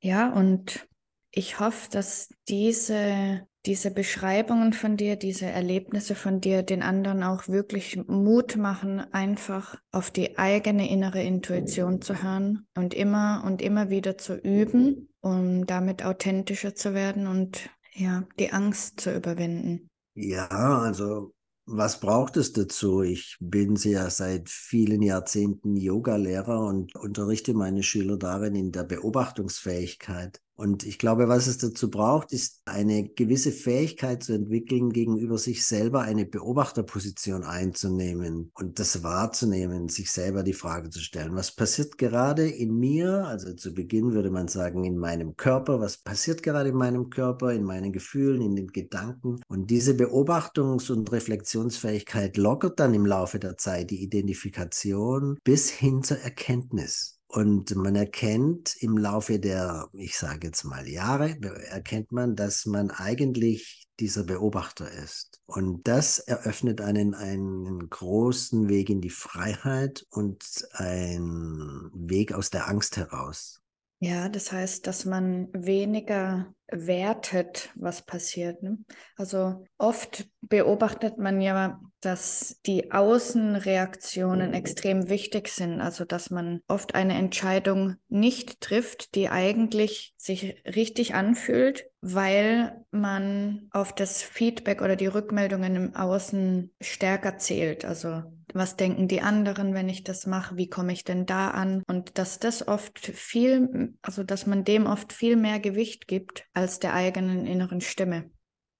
Ja, 0.00 0.32
und 0.32 0.88
ich 1.32 1.58
hoffe, 1.58 1.90
dass 1.90 2.28
diese, 2.48 3.46
diese 3.66 3.92
Beschreibungen 3.92 4.72
von 4.72 4.96
dir, 4.96 5.16
diese 5.16 5.46
Erlebnisse 5.46 6.14
von 6.14 6.40
dir 6.40 6.62
den 6.62 6.82
anderen 6.82 7.22
auch 7.22 7.48
wirklich 7.48 7.96
Mut 8.08 8.56
machen, 8.56 9.00
einfach 9.12 9.76
auf 9.92 10.10
die 10.10 10.36
eigene 10.38 10.90
innere 10.90 11.22
Intuition 11.22 12.02
zu 12.02 12.22
hören 12.22 12.66
und 12.76 12.92
immer 12.94 13.44
und 13.46 13.62
immer 13.62 13.88
wieder 13.88 14.18
zu 14.18 14.34
üben, 14.34 15.08
um 15.20 15.66
damit 15.66 16.04
authentischer 16.04 16.74
zu 16.74 16.94
werden 16.94 17.26
und 17.26 17.70
ja, 17.94 18.24
die 18.38 18.52
Angst 18.52 19.00
zu 19.00 19.14
überwinden. 19.14 19.88
Ja, 20.14 20.48
also 20.48 21.32
was 21.64 22.00
braucht 22.00 22.36
es 22.36 22.52
dazu? 22.52 23.02
Ich 23.02 23.36
bin 23.40 23.76
ja 23.76 24.10
seit 24.10 24.48
vielen 24.50 25.00
Jahrzehnten 25.00 25.76
Yoga-Lehrer 25.76 26.60
und 26.60 26.96
unterrichte 26.96 27.54
meine 27.54 27.84
Schüler 27.84 28.16
darin 28.16 28.56
in 28.56 28.72
der 28.72 28.82
Beobachtungsfähigkeit. 28.82 30.40
Und 30.62 30.86
ich 30.86 30.96
glaube, 30.96 31.26
was 31.26 31.48
es 31.48 31.58
dazu 31.58 31.90
braucht, 31.90 32.32
ist 32.32 32.62
eine 32.66 33.08
gewisse 33.08 33.50
Fähigkeit 33.50 34.22
zu 34.22 34.32
entwickeln, 34.32 34.90
gegenüber 34.90 35.36
sich 35.36 35.66
selber 35.66 36.02
eine 36.02 36.24
Beobachterposition 36.24 37.42
einzunehmen 37.42 38.52
und 38.54 38.78
das 38.78 39.02
wahrzunehmen, 39.02 39.88
sich 39.88 40.12
selber 40.12 40.44
die 40.44 40.52
Frage 40.52 40.90
zu 40.90 41.00
stellen, 41.00 41.34
was 41.34 41.52
passiert 41.56 41.98
gerade 41.98 42.48
in 42.48 42.78
mir? 42.78 43.26
Also 43.26 43.54
zu 43.54 43.74
Beginn 43.74 44.12
würde 44.12 44.30
man 44.30 44.46
sagen, 44.46 44.84
in 44.84 44.98
meinem 44.98 45.36
Körper, 45.36 45.80
was 45.80 45.98
passiert 45.98 46.44
gerade 46.44 46.68
in 46.68 46.76
meinem 46.76 47.10
Körper, 47.10 47.52
in 47.52 47.64
meinen 47.64 47.92
Gefühlen, 47.92 48.40
in 48.40 48.54
den 48.54 48.68
Gedanken? 48.68 49.40
Und 49.48 49.68
diese 49.68 49.94
Beobachtungs- 49.94 50.92
und 50.92 51.10
Reflexionsfähigkeit 51.10 52.36
lockert 52.36 52.78
dann 52.78 52.94
im 52.94 53.04
Laufe 53.04 53.40
der 53.40 53.56
Zeit 53.56 53.90
die 53.90 54.04
Identifikation 54.04 55.38
bis 55.42 55.70
hin 55.70 56.04
zur 56.04 56.18
Erkenntnis. 56.18 57.18
Und 57.34 57.74
man 57.76 57.96
erkennt 57.96 58.76
im 58.80 58.98
Laufe 58.98 59.40
der, 59.40 59.88
ich 59.94 60.18
sage 60.18 60.48
jetzt 60.48 60.64
mal 60.64 60.86
Jahre, 60.86 61.40
erkennt 61.70 62.12
man, 62.12 62.36
dass 62.36 62.66
man 62.66 62.90
eigentlich 62.90 63.88
dieser 64.00 64.24
Beobachter 64.24 64.92
ist. 64.92 65.40
Und 65.46 65.88
das 65.88 66.18
eröffnet 66.18 66.82
einen, 66.82 67.14
einen 67.14 67.88
großen 67.88 68.68
Weg 68.68 68.90
in 68.90 69.00
die 69.00 69.08
Freiheit 69.08 70.04
und 70.10 70.44
einen 70.72 71.90
Weg 71.94 72.34
aus 72.34 72.50
der 72.50 72.68
Angst 72.68 72.98
heraus. 72.98 73.61
Ja, 74.04 74.28
das 74.28 74.50
heißt, 74.50 74.88
dass 74.88 75.04
man 75.04 75.46
weniger 75.52 76.52
wertet, 76.66 77.70
was 77.76 78.02
passiert. 78.02 78.60
Ne? 78.60 78.78
Also 79.16 79.64
oft 79.78 80.26
beobachtet 80.40 81.18
man 81.18 81.40
ja, 81.40 81.80
dass 82.00 82.58
die 82.66 82.90
Außenreaktionen 82.90 84.54
extrem 84.54 85.08
wichtig 85.08 85.50
sind. 85.50 85.80
Also 85.80 86.04
dass 86.04 86.30
man 86.30 86.62
oft 86.66 86.96
eine 86.96 87.14
Entscheidung 87.14 87.94
nicht 88.08 88.60
trifft, 88.60 89.14
die 89.14 89.28
eigentlich 89.28 90.14
sich 90.16 90.60
richtig 90.66 91.14
anfühlt, 91.14 91.84
weil 92.00 92.84
man 92.90 93.68
auf 93.70 93.94
das 93.94 94.20
Feedback 94.20 94.82
oder 94.82 94.96
die 94.96 95.06
Rückmeldungen 95.06 95.76
im 95.76 95.94
Außen 95.94 96.72
stärker 96.80 97.38
zählt. 97.38 97.84
Also 97.84 98.24
was 98.54 98.76
denken 98.76 99.08
die 99.08 99.20
anderen, 99.20 99.74
wenn 99.74 99.88
ich 99.88 100.02
das 100.02 100.26
mache, 100.26 100.56
wie 100.56 100.68
komme 100.68 100.92
ich 100.92 101.04
denn 101.04 101.26
da 101.26 101.50
an? 101.50 101.82
Und 101.86 102.18
dass 102.18 102.38
das 102.38 102.66
oft 102.66 102.98
viel, 102.98 103.94
also 104.02 104.24
dass 104.24 104.46
man 104.46 104.64
dem 104.64 104.86
oft 104.86 105.12
viel 105.12 105.36
mehr 105.36 105.60
Gewicht 105.60 106.08
gibt 106.08 106.46
als 106.52 106.80
der 106.80 106.94
eigenen 106.94 107.46
inneren 107.46 107.80
Stimme. 107.80 108.31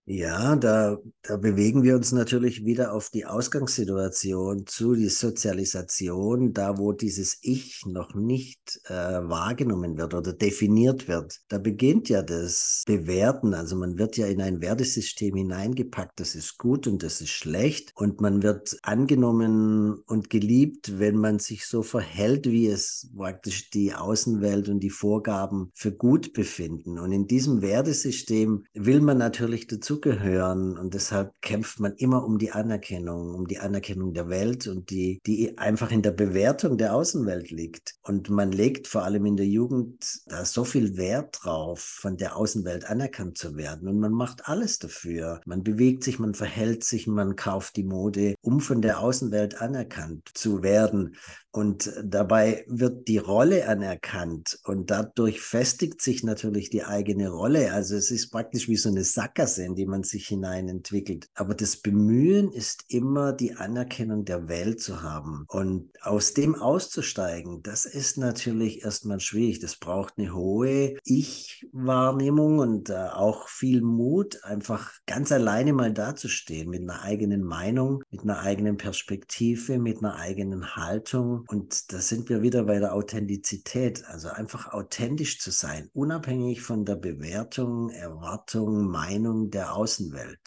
Ja, 0.04 0.56
da, 0.56 0.98
da 1.22 1.36
bewegen 1.36 1.84
wir 1.84 1.94
uns 1.94 2.10
natürlich 2.10 2.64
wieder 2.64 2.92
auf 2.92 3.08
die 3.08 3.24
Ausgangssituation 3.24 4.66
zu, 4.66 4.94
die 4.96 5.08
Sozialisation, 5.08 6.52
da 6.52 6.76
wo 6.76 6.90
dieses 6.92 7.38
Ich 7.42 7.82
noch 7.86 8.12
nicht 8.16 8.80
äh, 8.86 8.92
wahrgenommen 8.92 9.96
wird 9.96 10.14
oder 10.14 10.32
definiert 10.32 11.06
wird. 11.06 11.38
Da 11.46 11.58
beginnt 11.58 12.08
ja 12.08 12.22
das 12.22 12.82
Bewerten. 12.84 13.54
Also 13.54 13.76
man 13.76 13.96
wird 13.96 14.16
ja 14.16 14.26
in 14.26 14.40
ein 14.40 14.60
Wertesystem 14.60 15.36
hineingepackt, 15.36 16.18
das 16.18 16.34
ist 16.34 16.58
gut 16.58 16.88
und 16.88 17.04
das 17.04 17.20
ist 17.20 17.30
schlecht. 17.30 17.92
Und 17.94 18.20
man 18.20 18.42
wird 18.42 18.76
angenommen 18.82 20.02
und 20.08 20.30
geliebt, 20.30 20.98
wenn 20.98 21.16
man 21.16 21.38
sich 21.38 21.66
so 21.66 21.84
verhält, 21.84 22.46
wie 22.50 22.66
es 22.66 23.08
praktisch 23.16 23.70
die 23.70 23.94
Außenwelt 23.94 24.68
und 24.68 24.80
die 24.80 24.90
Vorgaben 24.90 25.70
für 25.74 25.92
gut 25.92 26.32
befinden. 26.32 26.98
Und 26.98 27.12
in 27.12 27.28
diesem 27.28 27.62
Wertesystem 27.62 28.64
will 28.74 29.00
man 29.00 29.18
natürlich 29.18 29.68
dazu 29.68 29.91
dazugehören. 29.92 30.78
Und 30.78 30.94
deshalb 30.94 31.32
kämpft 31.40 31.80
man 31.80 31.94
immer 31.96 32.24
um 32.24 32.38
die 32.38 32.52
Anerkennung, 32.52 33.34
um 33.34 33.46
die 33.46 33.58
Anerkennung 33.58 34.14
der 34.14 34.28
Welt 34.28 34.66
und 34.66 34.90
die, 34.90 35.20
die 35.26 35.58
einfach 35.58 35.90
in 35.90 36.02
der 36.02 36.12
Bewertung 36.12 36.78
der 36.78 36.94
Außenwelt 36.94 37.50
liegt. 37.50 37.94
Und 38.02 38.30
man 38.30 38.52
legt 38.52 38.88
vor 38.88 39.04
allem 39.04 39.26
in 39.26 39.36
der 39.36 39.46
Jugend 39.46 40.22
da 40.26 40.44
so 40.44 40.64
viel 40.64 40.96
Wert 40.96 41.40
drauf, 41.42 41.80
von 41.80 42.16
der 42.16 42.36
Außenwelt 42.36 42.88
anerkannt 42.88 43.38
zu 43.38 43.56
werden. 43.56 43.88
Und 43.88 43.98
man 43.98 44.12
macht 44.12 44.48
alles 44.48 44.78
dafür. 44.78 45.40
Man 45.46 45.62
bewegt 45.62 46.04
sich, 46.04 46.18
man 46.18 46.34
verhält 46.34 46.84
sich, 46.84 47.06
man 47.06 47.36
kauft 47.36 47.76
die 47.76 47.84
Mode, 47.84 48.34
um 48.40 48.60
von 48.60 48.82
der 48.82 49.00
Außenwelt 49.00 49.60
anerkannt 49.60 50.30
zu 50.34 50.62
werden. 50.62 51.16
Und 51.54 51.92
dabei 52.02 52.64
wird 52.66 53.08
die 53.08 53.18
Rolle 53.18 53.68
anerkannt 53.68 54.58
und 54.64 54.90
dadurch 54.90 55.42
festigt 55.42 56.00
sich 56.00 56.22
natürlich 56.24 56.70
die 56.70 56.82
eigene 56.82 57.28
Rolle. 57.28 57.74
Also 57.74 57.94
es 57.94 58.10
ist 58.10 58.30
praktisch 58.30 58.68
wie 58.68 58.76
so 58.76 58.88
eine 58.88 59.04
Sackgasse, 59.04 59.62
in 59.62 59.74
die 59.74 59.81
man 59.86 60.02
sich 60.02 60.26
hinein 60.28 60.68
entwickelt. 60.68 61.28
Aber 61.34 61.54
das 61.54 61.76
Bemühen 61.76 62.50
ist 62.52 62.84
immer 62.88 63.32
die 63.32 63.54
Anerkennung 63.54 64.24
der 64.24 64.48
Welt 64.48 64.80
zu 64.80 65.02
haben. 65.02 65.44
Und 65.48 65.90
aus 66.02 66.34
dem 66.34 66.54
auszusteigen, 66.54 67.62
das 67.62 67.84
ist 67.84 68.18
natürlich 68.18 68.84
erstmal 68.84 69.20
schwierig. 69.20 69.60
Das 69.60 69.76
braucht 69.76 70.14
eine 70.16 70.34
hohe 70.34 70.96
Ich-Wahrnehmung 71.04 72.58
und 72.58 72.90
äh, 72.90 73.08
auch 73.12 73.48
viel 73.48 73.82
Mut, 73.82 74.42
einfach 74.44 74.92
ganz 75.06 75.32
alleine 75.32 75.72
mal 75.72 75.92
dazustehen 75.92 76.70
mit 76.70 76.82
einer 76.82 77.02
eigenen 77.02 77.42
Meinung, 77.42 78.02
mit 78.10 78.22
einer 78.22 78.40
eigenen 78.40 78.76
Perspektive, 78.76 79.78
mit 79.78 79.98
einer 79.98 80.16
eigenen 80.16 80.76
Haltung 80.76 81.44
und 81.48 81.92
da 81.92 82.00
sind 82.00 82.28
wir 82.28 82.42
wieder 82.42 82.64
bei 82.64 82.78
der 82.78 82.94
Authentizität, 82.94 84.04
also 84.06 84.28
einfach 84.28 84.72
authentisch 84.72 85.38
zu 85.38 85.50
sein, 85.50 85.88
unabhängig 85.92 86.62
von 86.62 86.84
der 86.84 86.96
Bewertung, 86.96 87.90
Erwartung, 87.90 88.86
Meinung 88.86 89.50
der 89.50 89.71
Außenwelt. 89.72 90.40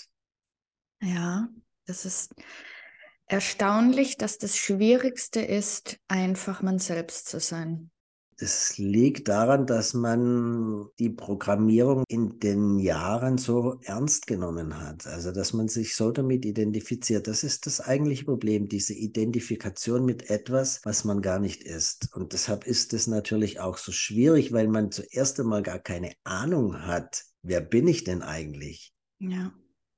Ja, 1.02 1.50
das 1.86 2.06
ist 2.06 2.34
erstaunlich, 3.28 4.18
dass 4.18 4.38
das 4.38 4.58
Schwierigste 4.58 5.42
ist, 5.42 6.00
einfach 6.08 6.62
man 6.62 6.80
selbst 6.80 7.28
zu 7.28 7.40
sein. 7.40 7.92
Es 8.38 8.78
liegt 8.78 9.30
daran, 9.30 9.66
dass 9.66 9.94
man 9.94 10.88
die 11.00 11.10
Programmierung 11.10 12.04
in 12.10 12.38
den 12.40 12.80
Jahren 12.80 13.38
so 13.38 13.80
ernst 13.84 14.28
genommen 14.28 14.78
hat. 14.78 15.08
Also, 15.08 15.32
dass 15.32 15.54
man 15.54 15.70
sich 15.70 15.96
so 15.96 16.12
damit 16.12 16.44
identifiziert. 16.44 17.28
Das 17.28 17.46
ist 17.46 17.66
das 17.66 17.80
eigentliche 17.80 18.26
Problem, 18.26 18.68
diese 18.68 18.94
Identifikation 18.94 20.04
mit 20.04 20.30
etwas, 20.30 20.82
was 20.84 21.06
man 21.06 21.22
gar 21.22 21.40
nicht 21.40 21.64
ist. 21.64 22.14
Und 22.14 22.34
deshalb 22.34 22.68
ist 22.68 22.94
es 22.94 23.08
natürlich 23.08 23.62
auch 23.62 23.78
so 23.78 23.94
schwierig, 23.94 24.52
weil 24.52 24.68
man 24.68 24.92
zuerst 24.92 25.40
einmal 25.40 25.64
gar 25.64 25.80
keine 25.80 26.12
Ahnung 26.26 26.82
hat, 26.86 27.24
wer 27.42 27.62
bin 27.62 27.88
ich 27.88 28.04
denn 28.04 28.22
eigentlich? 28.22 28.95
Ja. 29.30 29.54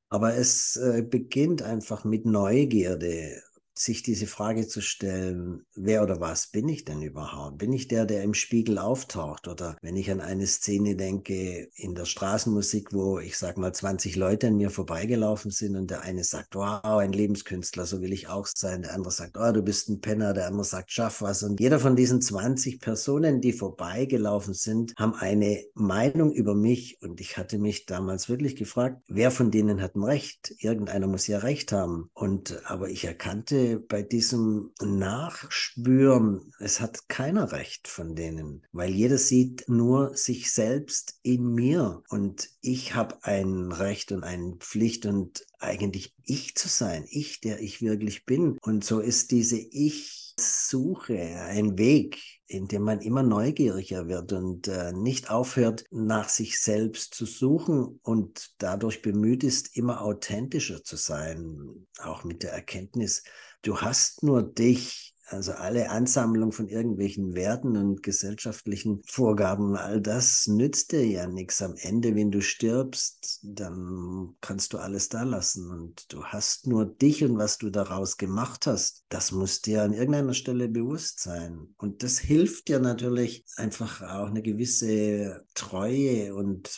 Aber 0.09 0.35
es 0.35 0.75
äh, 0.77 1.01
beginnt 1.03 1.61
einfach 1.61 2.05
mit 2.05 2.25
Neugierde 2.25 3.43
sich 3.79 4.03
diese 4.03 4.27
Frage 4.27 4.67
zu 4.67 4.81
stellen, 4.81 5.65
wer 5.75 6.03
oder 6.03 6.19
was 6.19 6.47
bin 6.47 6.67
ich 6.67 6.85
denn 6.85 7.01
überhaupt? 7.01 7.57
Bin 7.57 7.73
ich 7.73 7.87
der, 7.87 8.05
der 8.05 8.23
im 8.23 8.33
Spiegel 8.33 8.77
auftaucht? 8.77 9.47
Oder 9.47 9.77
wenn 9.81 9.95
ich 9.95 10.11
an 10.11 10.21
eine 10.21 10.47
Szene 10.47 10.95
denke 10.95 11.69
in 11.75 11.95
der 11.95 12.05
Straßenmusik, 12.05 12.93
wo 12.93 13.19
ich 13.19 13.37
sag 13.37 13.57
mal 13.57 13.73
20 13.73 14.15
Leute 14.15 14.47
an 14.47 14.57
mir 14.57 14.69
vorbeigelaufen 14.69 15.51
sind 15.51 15.75
und 15.75 15.91
der 15.91 16.01
eine 16.01 16.23
sagt, 16.23 16.55
wow, 16.55 16.81
ein 16.83 17.13
Lebenskünstler, 17.13 17.85
so 17.85 18.01
will 18.01 18.13
ich 18.13 18.27
auch 18.27 18.47
sein. 18.47 18.81
Der 18.81 18.93
andere 18.93 19.11
sagt, 19.11 19.37
oh, 19.37 19.51
du 19.51 19.61
bist 19.61 19.89
ein 19.89 20.01
Penner. 20.01 20.33
Der 20.33 20.47
andere 20.47 20.63
sagt, 20.63 20.91
schaff 20.91 21.21
was. 21.21 21.43
Und 21.43 21.59
jeder 21.59 21.79
von 21.79 21.95
diesen 21.95 22.21
20 22.21 22.79
Personen, 22.79 23.41
die 23.41 23.53
vorbeigelaufen 23.53 24.53
sind, 24.53 24.93
haben 24.97 25.13
eine 25.15 25.63
Meinung 25.73 26.31
über 26.31 26.55
mich. 26.55 26.97
Und 27.01 27.21
ich 27.21 27.37
hatte 27.37 27.57
mich 27.57 27.85
damals 27.85 28.29
wirklich 28.29 28.55
gefragt, 28.55 29.01
wer 29.07 29.31
von 29.31 29.51
denen 29.51 29.81
hat 29.81 29.95
ein 29.95 30.03
Recht? 30.03 30.53
Irgendeiner 30.59 31.07
muss 31.07 31.27
ja 31.27 31.39
Recht 31.39 31.71
haben. 31.71 32.09
Und 32.13 32.61
aber 32.65 32.89
ich 32.89 33.05
erkannte, 33.05 33.66
bei 33.75 34.01
diesem 34.01 34.71
Nachspüren, 34.81 36.53
es 36.59 36.79
hat 36.79 37.07
keiner 37.09 37.51
recht 37.51 37.87
von 37.87 38.15
denen, 38.15 38.65
weil 38.71 38.91
jeder 38.91 39.17
sieht 39.17 39.67
nur 39.67 40.15
sich 40.15 40.51
selbst 40.51 41.19
in 41.21 41.53
mir. 41.53 42.01
Und 42.09 42.49
ich 42.61 42.95
habe 42.95 43.23
ein 43.23 43.71
Recht 43.71 44.11
und 44.11 44.23
eine 44.23 44.55
Pflicht 44.55 45.05
und 45.05 45.45
eigentlich 45.59 46.16
ich 46.27 46.55
zu 46.55 46.67
sein, 46.67 47.05
ich, 47.09 47.41
der 47.41 47.61
ich 47.61 47.81
wirklich 47.81 48.25
bin. 48.25 48.57
Und 48.61 48.83
so 48.83 48.99
ist 48.99 49.31
diese 49.31 49.57
Ich-Suche 49.57 51.17
ein 51.17 51.77
Weg, 51.77 52.21
in 52.47 52.67
dem 52.67 52.83
man 52.83 53.01
immer 53.01 53.23
neugieriger 53.23 54.07
wird 54.07 54.33
und 54.33 54.67
äh, 54.67 54.93
nicht 54.93 55.29
aufhört, 55.29 55.83
nach 55.91 56.29
sich 56.29 56.61
selbst 56.61 57.13
zu 57.15 57.25
suchen 57.25 57.99
und 58.03 58.51
dadurch 58.57 59.01
bemüht 59.01 59.43
ist, 59.43 59.75
immer 59.75 60.01
authentischer 60.01 60.83
zu 60.83 60.95
sein, 60.95 61.87
auch 61.99 62.23
mit 62.23 62.43
der 62.43 62.51
Erkenntnis, 62.51 63.23
du 63.61 63.81
hast 63.81 64.23
nur 64.23 64.43
dich, 64.43 65.06
also 65.29 65.51
alle 65.51 65.89
Ansammlung 65.89 66.51
von 66.51 66.69
irgendwelchen 66.69 67.35
Werten 67.35 67.75
und 67.75 68.01
gesellschaftlichen 68.01 69.01
Vorgaben, 69.05 69.75
all 69.75 70.01
das 70.01 70.47
nützt 70.47 70.93
dir 70.93 71.05
ja 71.05 71.27
nichts. 71.27 71.61
Am 71.61 71.75
Ende, 71.75 72.15
wenn 72.15 72.31
du 72.31 72.41
stirbst, 72.41 73.41
dann 73.43 74.35
kannst 74.39 74.73
du 74.73 74.77
alles 74.77 75.09
da 75.09 75.23
lassen 75.23 75.69
und 75.69 76.11
du 76.13 76.23
hast 76.23 76.67
nur 76.67 76.85
dich 76.85 77.23
und 77.23 77.37
was 77.37 77.57
du 77.57 77.69
daraus 77.69 78.17
gemacht 78.17 78.67
hast. 78.67 79.03
Das 79.09 79.31
muss 79.31 79.61
dir 79.61 79.83
an 79.83 79.93
irgendeiner 79.93 80.33
Stelle 80.33 80.69
bewusst 80.69 81.19
sein. 81.19 81.73
Und 81.77 82.03
das 82.03 82.19
hilft 82.19 82.69
dir 82.69 82.79
natürlich 82.79 83.43
einfach 83.57 84.01
auch 84.01 84.27
eine 84.27 84.41
gewisse 84.41 85.45
Treue 85.53 86.33
und 86.35 86.69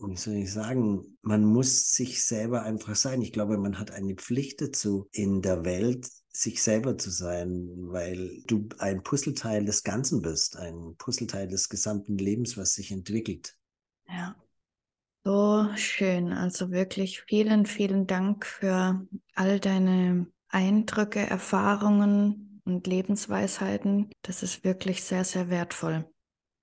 wie 0.00 0.16
soll 0.16 0.34
ich 0.34 0.52
sagen, 0.52 1.18
man 1.22 1.44
muss 1.44 1.92
sich 1.92 2.24
selber 2.24 2.62
einfach 2.62 2.94
sein. 2.94 3.20
Ich 3.20 3.32
glaube, 3.32 3.58
man 3.58 3.80
hat 3.80 3.90
eine 3.90 4.14
Pflicht 4.14 4.60
dazu, 4.60 5.08
in 5.10 5.42
der 5.42 5.64
Welt 5.64 6.08
sich 6.30 6.62
selber 6.62 6.98
zu 6.98 7.10
sein, 7.10 7.68
weil 7.78 8.42
du 8.46 8.68
ein 8.78 9.02
Puzzleteil 9.02 9.64
des 9.64 9.82
Ganzen 9.82 10.22
bist, 10.22 10.56
ein 10.56 10.94
Puzzleteil 10.98 11.48
des 11.48 11.68
gesamten 11.68 12.18
Lebens, 12.18 12.56
was 12.56 12.74
sich 12.74 12.90
entwickelt. 12.92 13.56
Ja, 14.08 14.36
so 15.24 15.68
schön. 15.76 16.32
Also 16.32 16.70
wirklich 16.70 17.22
vielen, 17.22 17.66
vielen 17.66 18.06
Dank 18.06 18.46
für 18.46 19.06
all 19.34 19.60
deine 19.60 20.26
Eindrücke, 20.48 21.20
Erfahrungen 21.20 22.60
und 22.64 22.86
Lebensweisheiten. 22.86 24.10
Das 24.22 24.42
ist 24.42 24.64
wirklich 24.64 25.02
sehr, 25.02 25.24
sehr 25.24 25.50
wertvoll. 25.50 26.08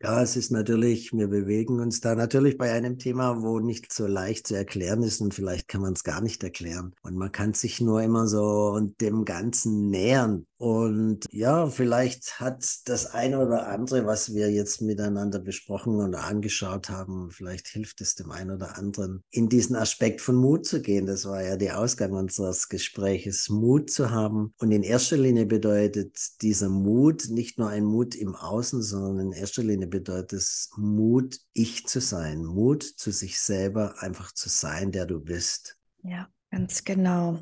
Ja, 0.01 0.21
es 0.21 0.35
ist 0.35 0.51
natürlich, 0.51 1.13
wir 1.13 1.29
bewegen 1.29 1.79
uns 1.79 2.01
da 2.01 2.15
natürlich 2.15 2.57
bei 2.57 2.71
einem 2.71 2.99
Thema, 2.99 3.41
wo 3.41 3.59
nicht 3.59 3.93
so 3.93 4.05
leicht 4.05 4.45
zu 4.45 4.53
erklären 4.53 5.01
ist 5.03 5.21
und 5.21 5.33
vielleicht 5.33 5.69
kann 5.69 5.81
man 5.81 5.93
es 5.93 6.03
gar 6.03 6.19
nicht 6.21 6.43
erklären. 6.43 6.93
Und 7.01 7.15
man 7.15 7.31
kann 7.31 7.53
sich 7.53 7.79
nur 7.79 8.03
immer 8.03 8.27
so 8.27 8.77
dem 8.99 9.23
Ganzen 9.23 9.89
nähern. 9.89 10.45
Und 10.57 11.25
ja, 11.31 11.67
vielleicht 11.67 12.39
hat 12.39 12.65
das 12.85 13.07
eine 13.07 13.45
oder 13.45 13.67
andere, 13.67 14.05
was 14.05 14.33
wir 14.33 14.51
jetzt 14.51 14.81
miteinander 14.81 15.39
besprochen 15.39 15.95
oder 15.95 16.23
angeschaut 16.23 16.89
haben, 16.89 17.29
vielleicht 17.29 17.67
hilft 17.67 17.99
es 17.99 18.15
dem 18.15 18.31
einen 18.31 18.51
oder 18.51 18.77
anderen, 18.77 19.21
in 19.31 19.49
diesen 19.49 19.75
Aspekt 19.75 20.21
von 20.21 20.35
Mut 20.35 20.65
zu 20.65 20.81
gehen. 20.81 21.05
Das 21.07 21.25
war 21.25 21.43
ja 21.43 21.57
der 21.57 21.79
Ausgang 21.79 22.13
unseres 22.13 22.69
Gespräches, 22.69 23.49
Mut 23.49 23.89
zu 23.89 24.11
haben. 24.11 24.53
Und 24.57 24.71
in 24.71 24.83
erster 24.83 25.17
Linie 25.17 25.45
bedeutet 25.45 26.41
dieser 26.41 26.69
Mut 26.69 27.29
nicht 27.29 27.59
nur 27.59 27.69
ein 27.69 27.83
Mut 27.83 28.15
im 28.15 28.35
Außen, 28.35 28.81
sondern 28.81 29.27
in 29.27 29.31
erster 29.33 29.63
Linie 29.63 29.84
Ende 29.85 29.99
bedeutet 29.99 30.33
es 30.33 30.71
Mut, 30.77 31.39
ich 31.53 31.85
zu 31.85 32.01
sein, 32.01 32.43
Mut 32.43 32.83
zu 32.83 33.11
sich 33.11 33.39
selber, 33.39 33.95
einfach 33.99 34.31
zu 34.31 34.49
sein, 34.49 34.91
der 34.91 35.05
du 35.05 35.19
bist. 35.19 35.77
Ja, 36.01 36.27
ganz 36.49 36.83
genau. 36.83 37.39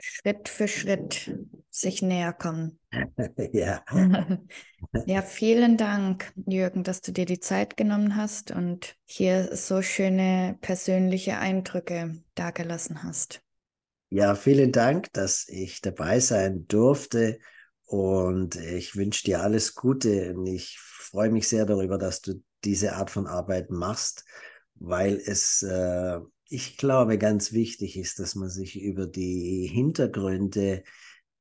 Schritt 0.00 0.48
für 0.48 0.68
Schritt 0.68 1.36
sich 1.70 2.02
näher 2.02 2.32
kommen. 2.32 2.78
ja. 3.52 3.84
ja, 5.06 5.22
vielen 5.22 5.76
Dank, 5.76 6.32
Jürgen, 6.46 6.82
dass 6.82 7.00
du 7.00 7.12
dir 7.12 7.26
die 7.26 7.40
Zeit 7.40 7.76
genommen 7.76 8.16
hast 8.16 8.50
und 8.50 8.96
hier 9.04 9.56
so 9.56 9.82
schöne 9.82 10.56
persönliche 10.60 11.38
Eindrücke 11.38 12.22
dargelassen 12.34 13.02
hast. 13.04 13.40
Ja, 14.10 14.34
vielen 14.34 14.72
Dank, 14.72 15.12
dass 15.12 15.46
ich 15.48 15.80
dabei 15.80 16.18
sein 16.20 16.66
durfte 16.66 17.38
und 17.88 18.56
ich 18.56 18.96
wünsche 18.96 19.24
dir 19.24 19.42
alles 19.42 19.74
Gute 19.74 20.34
und 20.34 20.46
ich 20.46 20.78
freue 20.78 21.30
mich 21.30 21.48
sehr 21.48 21.66
darüber, 21.66 21.98
dass 21.98 22.20
du 22.20 22.42
diese 22.64 22.94
Art 22.94 23.10
von 23.10 23.26
Arbeit 23.26 23.70
machst, 23.70 24.24
weil 24.74 25.20
es 25.24 25.62
äh, 25.62 26.20
ich 26.50 26.78
glaube, 26.78 27.18
ganz 27.18 27.52
wichtig 27.52 27.98
ist, 27.98 28.18
dass 28.18 28.34
man 28.34 28.48
sich 28.48 28.80
über 28.80 29.06
die 29.06 29.66
Hintergründe 29.66 30.82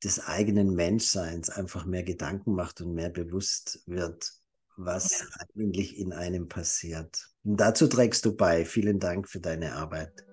des 0.04 0.20
eigenen 0.20 0.76
Menschseins 0.76 1.50
einfach 1.50 1.86
mehr 1.86 2.04
Gedanken 2.04 2.54
macht 2.54 2.82
und 2.82 2.94
mehr 2.94 3.10
bewusst 3.10 3.82
wird, 3.86 4.32
was 4.76 5.22
ja. 5.22 5.26
eigentlich 5.56 5.98
in 5.98 6.14
einem 6.14 6.50
passiert. 6.50 7.30
Und 7.44 7.58
dazu 7.60 7.88
trägst 7.88 8.26
du 8.26 8.36
bei. 8.36 8.66
Vielen 8.66 9.00
Dank 9.00 9.30
für 9.30 9.40
deine 9.40 9.74
Arbeit. 9.74 10.27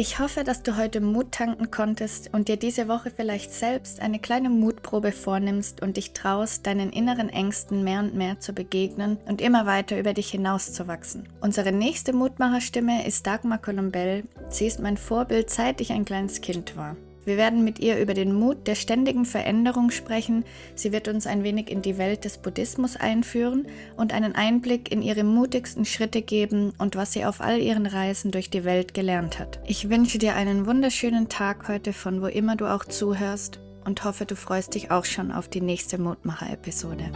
Ich 0.00 0.18
hoffe, 0.18 0.44
dass 0.44 0.62
du 0.62 0.78
heute 0.78 1.02
Mut 1.02 1.32
tanken 1.32 1.70
konntest 1.70 2.32
und 2.32 2.48
dir 2.48 2.56
diese 2.56 2.88
Woche 2.88 3.10
vielleicht 3.14 3.52
selbst 3.52 4.00
eine 4.00 4.18
kleine 4.18 4.48
Mutprobe 4.48 5.12
vornimmst 5.12 5.82
und 5.82 5.98
dich 5.98 6.14
traust, 6.14 6.66
deinen 6.66 6.88
inneren 6.88 7.28
Ängsten 7.28 7.84
mehr 7.84 8.00
und 8.00 8.14
mehr 8.14 8.40
zu 8.40 8.54
begegnen 8.54 9.18
und 9.26 9.42
immer 9.42 9.66
weiter 9.66 9.98
über 9.98 10.14
dich 10.14 10.30
hinauszuwachsen. 10.30 11.28
Unsere 11.42 11.70
nächste 11.70 12.14
Mutmacherstimme 12.14 13.06
ist 13.06 13.26
Dagmar 13.26 13.58
Colombell. 13.58 14.24
Sie 14.48 14.66
ist 14.66 14.80
mein 14.80 14.96
Vorbild, 14.96 15.50
seit 15.50 15.82
ich 15.82 15.92
ein 15.92 16.06
kleines 16.06 16.40
Kind 16.40 16.78
war. 16.78 16.96
Wir 17.24 17.36
werden 17.36 17.64
mit 17.64 17.78
ihr 17.78 17.98
über 17.98 18.14
den 18.14 18.32
Mut 18.32 18.66
der 18.66 18.74
ständigen 18.74 19.24
Veränderung 19.24 19.90
sprechen. 19.90 20.44
Sie 20.74 20.92
wird 20.92 21.08
uns 21.08 21.26
ein 21.26 21.44
wenig 21.44 21.70
in 21.70 21.82
die 21.82 21.98
Welt 21.98 22.24
des 22.24 22.38
Buddhismus 22.38 22.96
einführen 22.96 23.66
und 23.96 24.12
einen 24.12 24.34
Einblick 24.34 24.90
in 24.90 25.02
ihre 25.02 25.24
mutigsten 25.24 25.84
Schritte 25.84 26.22
geben 26.22 26.72
und 26.78 26.96
was 26.96 27.12
sie 27.12 27.24
auf 27.24 27.40
all 27.40 27.60
ihren 27.60 27.86
Reisen 27.86 28.30
durch 28.30 28.50
die 28.50 28.64
Welt 28.64 28.94
gelernt 28.94 29.38
hat. 29.38 29.60
Ich 29.66 29.90
wünsche 29.90 30.18
dir 30.18 30.34
einen 30.34 30.66
wunderschönen 30.66 31.28
Tag 31.28 31.68
heute 31.68 31.92
von 31.92 32.22
wo 32.22 32.26
immer 32.26 32.56
du 32.56 32.66
auch 32.66 32.84
zuhörst 32.84 33.60
und 33.84 34.04
hoffe, 34.04 34.26
du 34.26 34.36
freust 34.36 34.74
dich 34.74 34.90
auch 34.90 35.04
schon 35.04 35.32
auf 35.32 35.48
die 35.48 35.60
nächste 35.60 35.98
Mutmacher-Episode. 35.98 37.10